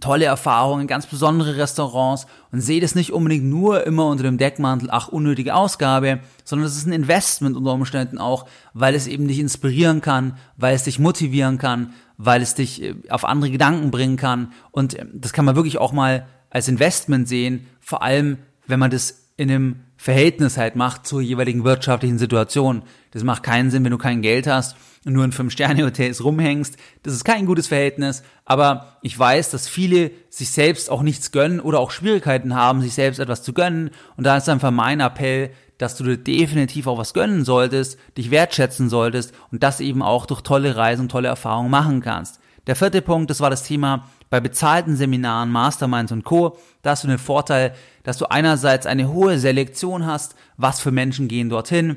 tolle 0.00 0.26
Erfahrungen, 0.26 0.86
ganz 0.86 1.06
besondere 1.06 1.56
Restaurants 1.56 2.26
und 2.52 2.60
sehe 2.60 2.80
das 2.80 2.94
nicht 2.94 3.12
unbedingt 3.12 3.44
nur 3.44 3.86
immer 3.86 4.06
unter 4.06 4.24
dem 4.24 4.36
Deckmantel, 4.36 4.90
ach, 4.90 5.08
unnötige 5.08 5.54
Ausgabe, 5.54 6.20
sondern 6.44 6.66
es 6.66 6.76
ist 6.76 6.86
ein 6.86 6.92
Investment 6.92 7.56
unter 7.56 7.72
Umständen 7.72 8.18
auch, 8.18 8.46
weil 8.74 8.94
es 8.94 9.06
eben 9.06 9.26
dich 9.26 9.38
inspirieren 9.38 10.02
kann, 10.02 10.36
weil 10.56 10.74
es 10.74 10.84
dich 10.84 10.98
motivieren 10.98 11.56
kann, 11.56 11.94
weil 12.18 12.42
es 12.42 12.54
dich 12.54 12.82
äh, 12.82 12.94
auf 13.08 13.24
andere 13.24 13.50
Gedanken 13.50 13.90
bringen 13.90 14.16
kann. 14.16 14.52
Und 14.70 14.94
äh, 14.94 15.06
das 15.14 15.32
kann 15.32 15.46
man 15.46 15.56
wirklich 15.56 15.78
auch 15.78 15.92
mal 15.92 16.26
als 16.50 16.68
Investment 16.68 17.26
sehen, 17.26 17.66
vor 17.80 18.02
allem 18.02 18.38
wenn 18.66 18.78
man 18.78 18.90
das 18.90 19.30
in 19.36 19.50
einem 19.50 19.76
Verhältnis 19.96 20.56
halt 20.56 20.76
macht 20.76 21.06
zur 21.06 21.20
jeweiligen 21.20 21.64
wirtschaftlichen 21.64 22.18
Situation. 22.18 22.82
Das 23.12 23.24
macht 23.24 23.42
keinen 23.42 23.70
Sinn, 23.70 23.84
wenn 23.84 23.90
du 23.90 23.98
kein 23.98 24.22
Geld 24.22 24.46
hast 24.46 24.76
und 25.04 25.14
nur 25.14 25.24
in 25.24 25.32
Fünf-Sterne-Hotels 25.32 26.22
rumhängst. 26.22 26.76
Das 27.02 27.14
ist 27.14 27.24
kein 27.24 27.46
gutes 27.46 27.68
Verhältnis, 27.68 28.22
aber 28.44 28.98
ich 29.02 29.18
weiß, 29.18 29.50
dass 29.50 29.68
viele 29.68 30.10
sich 30.28 30.50
selbst 30.50 30.90
auch 30.90 31.02
nichts 31.02 31.32
gönnen 31.32 31.60
oder 31.60 31.80
auch 31.80 31.90
Schwierigkeiten 31.90 32.54
haben, 32.54 32.82
sich 32.82 32.94
selbst 32.94 33.18
etwas 33.18 33.42
zu 33.42 33.52
gönnen. 33.52 33.90
Und 34.16 34.24
da 34.24 34.36
ist 34.36 34.48
einfach 34.48 34.70
mein 34.70 35.00
Appell, 35.00 35.50
dass 35.78 35.96
du 35.96 36.04
dir 36.04 36.16
definitiv 36.16 36.86
auch 36.86 36.98
was 36.98 37.14
gönnen 37.14 37.44
solltest, 37.44 37.98
dich 38.16 38.30
wertschätzen 38.30 38.88
solltest 38.88 39.32
und 39.52 39.62
das 39.62 39.80
eben 39.80 40.02
auch 40.02 40.26
durch 40.26 40.42
tolle 40.42 40.76
Reisen 40.76 41.02
und 41.02 41.10
tolle 41.10 41.28
Erfahrungen 41.28 41.70
machen 41.70 42.00
kannst. 42.00 42.40
Der 42.66 42.76
vierte 42.76 43.02
Punkt, 43.02 43.30
das 43.30 43.40
war 43.40 43.50
das 43.50 43.62
Thema 43.62 44.08
bei 44.30 44.40
bezahlten 44.40 44.96
Seminaren, 44.96 45.50
Masterminds 45.50 46.12
und 46.12 46.24
Co. 46.24 46.58
Da 46.82 46.90
hast 46.90 47.04
du 47.04 47.08
den 47.08 47.18
Vorteil, 47.18 47.74
dass 48.02 48.18
du 48.18 48.26
einerseits 48.26 48.86
eine 48.86 49.12
hohe 49.12 49.38
Selektion 49.38 50.06
hast, 50.06 50.34
was 50.56 50.80
für 50.80 50.90
Menschen 50.90 51.28
gehen 51.28 51.48
dorthin. 51.48 51.96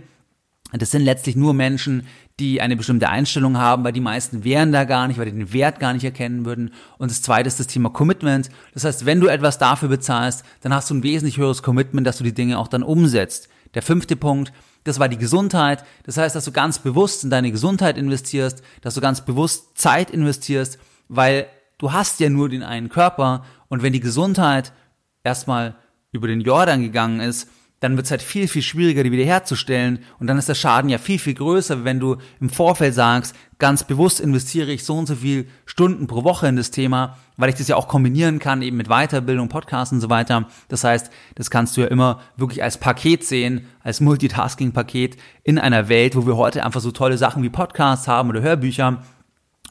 Das 0.71 0.91
sind 0.91 1.01
letztlich 1.01 1.35
nur 1.35 1.53
Menschen, 1.53 2.05
die 2.39 2.61
eine 2.61 2.77
bestimmte 2.77 3.09
Einstellung 3.09 3.57
haben, 3.57 3.83
weil 3.83 3.91
die 3.91 3.99
meisten 3.99 4.43
wären 4.43 4.71
da 4.71 4.83
gar 4.83 5.07
nicht, 5.07 5.17
weil 5.17 5.25
die 5.25 5.31
den 5.31 5.51
Wert 5.51 5.79
gar 5.79 5.93
nicht 5.93 6.03
erkennen 6.03 6.45
würden. 6.45 6.71
Und 6.97 7.11
das 7.11 7.21
zweite 7.21 7.47
ist 7.47 7.59
das 7.59 7.67
Thema 7.67 7.89
Commitment. 7.89 8.49
Das 8.73 8.83
heißt, 8.83 9.05
wenn 9.05 9.19
du 9.19 9.27
etwas 9.27 9.57
dafür 9.57 9.89
bezahlst, 9.89 10.43
dann 10.61 10.73
hast 10.73 10.89
du 10.89 10.95
ein 10.95 11.03
wesentlich 11.03 11.37
höheres 11.37 11.63
Commitment, 11.63 12.05
dass 12.05 12.19
du 12.19 12.23
die 12.23 12.33
Dinge 12.33 12.59
auch 12.59 12.67
dann 12.67 12.83
umsetzt. 12.83 13.49
Der 13.73 13.81
fünfte 13.81 14.15
Punkt, 14.15 14.53
das 14.83 14.99
war 14.99 15.09
die 15.09 15.17
Gesundheit. 15.17 15.83
Das 16.03 16.17
heißt, 16.17 16.35
dass 16.35 16.45
du 16.45 16.51
ganz 16.51 16.79
bewusst 16.79 17.23
in 17.23 17.29
deine 17.29 17.51
Gesundheit 17.51 17.97
investierst, 17.97 18.63
dass 18.81 18.93
du 18.93 19.01
ganz 19.01 19.21
bewusst 19.21 19.77
Zeit 19.77 20.11
investierst, 20.11 20.79
weil 21.07 21.47
du 21.79 21.91
hast 21.91 22.19
ja 22.19 22.29
nur 22.29 22.49
den 22.49 22.61
einen 22.61 22.89
Körper 22.89 23.43
und 23.67 23.81
wenn 23.81 23.93
die 23.93 23.99
Gesundheit 23.99 24.71
erstmal 25.23 25.75
über 26.11 26.27
den 26.27 26.41
Jordan 26.41 26.83
gegangen 26.83 27.19
ist, 27.19 27.49
dann 27.79 27.95
wird 27.95 28.05
es 28.05 28.11
halt 28.11 28.21
viel, 28.21 28.47
viel 28.47 28.61
schwieriger, 28.61 29.03
die 29.03 29.11
wiederherzustellen. 29.11 29.99
Und 30.19 30.27
dann 30.27 30.37
ist 30.37 30.49
der 30.49 30.55
Schaden 30.55 30.89
ja 30.89 30.97
viel, 30.97 31.17
viel 31.17 31.33
größer, 31.33 31.85
wenn 31.85 31.99
du 31.99 32.17
im 32.41 32.49
Vorfeld 32.49 32.93
sagst, 32.93 33.35
ganz 33.57 33.85
bewusst 33.85 34.19
investiere 34.19 34.71
ich 34.71 34.83
so 34.83 34.97
und 34.97 35.07
so 35.07 35.15
viel 35.15 35.47
Stunden 35.65 36.07
pro 36.07 36.25
Woche 36.25 36.47
in 36.47 36.57
das 36.57 36.71
Thema, 36.71 37.17
weil 37.37 37.49
ich 37.49 37.55
das 37.55 37.69
ja 37.69 37.77
auch 37.77 37.87
kombinieren 37.87 38.39
kann, 38.39 38.61
eben 38.61 38.75
mit 38.75 38.89
Weiterbildung, 38.89 39.47
Podcasts 39.47 39.93
und 39.93 40.01
so 40.01 40.09
weiter. 40.09 40.47
Das 40.67 40.83
heißt, 40.83 41.09
das 41.35 41.49
kannst 41.49 41.77
du 41.77 41.81
ja 41.81 41.87
immer 41.87 42.19
wirklich 42.35 42.63
als 42.63 42.77
Paket 42.77 43.23
sehen, 43.23 43.65
als 43.81 44.01
Multitasking-Paket 44.01 45.15
in 45.43 45.57
einer 45.57 45.87
Welt, 45.87 46.17
wo 46.17 46.27
wir 46.27 46.35
heute 46.35 46.65
einfach 46.65 46.81
so 46.81 46.91
tolle 46.91 47.17
Sachen 47.17 47.43
wie 47.43 47.49
Podcasts 47.49 48.09
haben 48.09 48.29
oder 48.29 48.41
Hörbücher. 48.41 49.03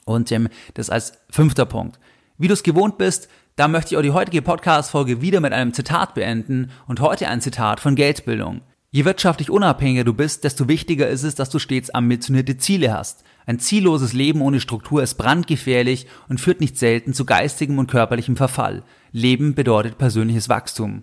Und 0.09 0.33
ähm, 0.33 0.49
das 0.73 0.89
als 0.89 1.13
fünfter 1.29 1.67
Punkt. 1.67 2.01
Wie 2.39 2.49
du 2.49 2.55
es 2.55 2.63
gewohnt 2.63 2.97
bist, 2.97 3.29
da 3.57 3.69
möchte 3.69 3.93
ich 3.93 3.99
auch 3.99 4.03
die 4.03 4.13
heutige 4.13 4.41
Podcast-Folge 4.41 5.21
wieder 5.21 5.41
mit 5.41 5.53
einem 5.53 5.75
Zitat 5.75 6.15
beenden 6.15 6.71
und 6.87 7.01
heute 7.01 7.29
ein 7.29 7.43
Zitat 7.43 7.79
von 7.79 7.95
Geldbildung. 7.95 8.63
Je 8.91 9.05
wirtschaftlich 9.05 9.51
unabhängiger 9.51 10.05
du 10.05 10.15
bist, 10.15 10.45
desto 10.45 10.67
wichtiger 10.67 11.09
ist 11.11 11.25
es, 11.25 11.35
dass 11.35 11.51
du 11.51 11.59
stets 11.59 11.91
ambitionierte 11.91 12.57
Ziele 12.57 12.91
hast. 12.97 13.23
Ein 13.45 13.59
zielloses 13.59 14.15
Leben 14.15 14.41
ohne 14.41 14.61
Struktur 14.61 15.03
ist 15.03 15.17
brandgefährlich 15.17 16.07
und 16.31 16.41
führt 16.41 16.63
nicht 16.63 16.79
selten 16.79 17.13
zu 17.13 17.27
geistigem 17.27 17.79
und 17.79 17.91
körperlichem 17.91 18.37
Verfall. 18.37 18.85
Leben 19.13 19.55
bedeutet 19.55 19.99
persönliches 19.99 20.49
Wachstum. 20.49 21.03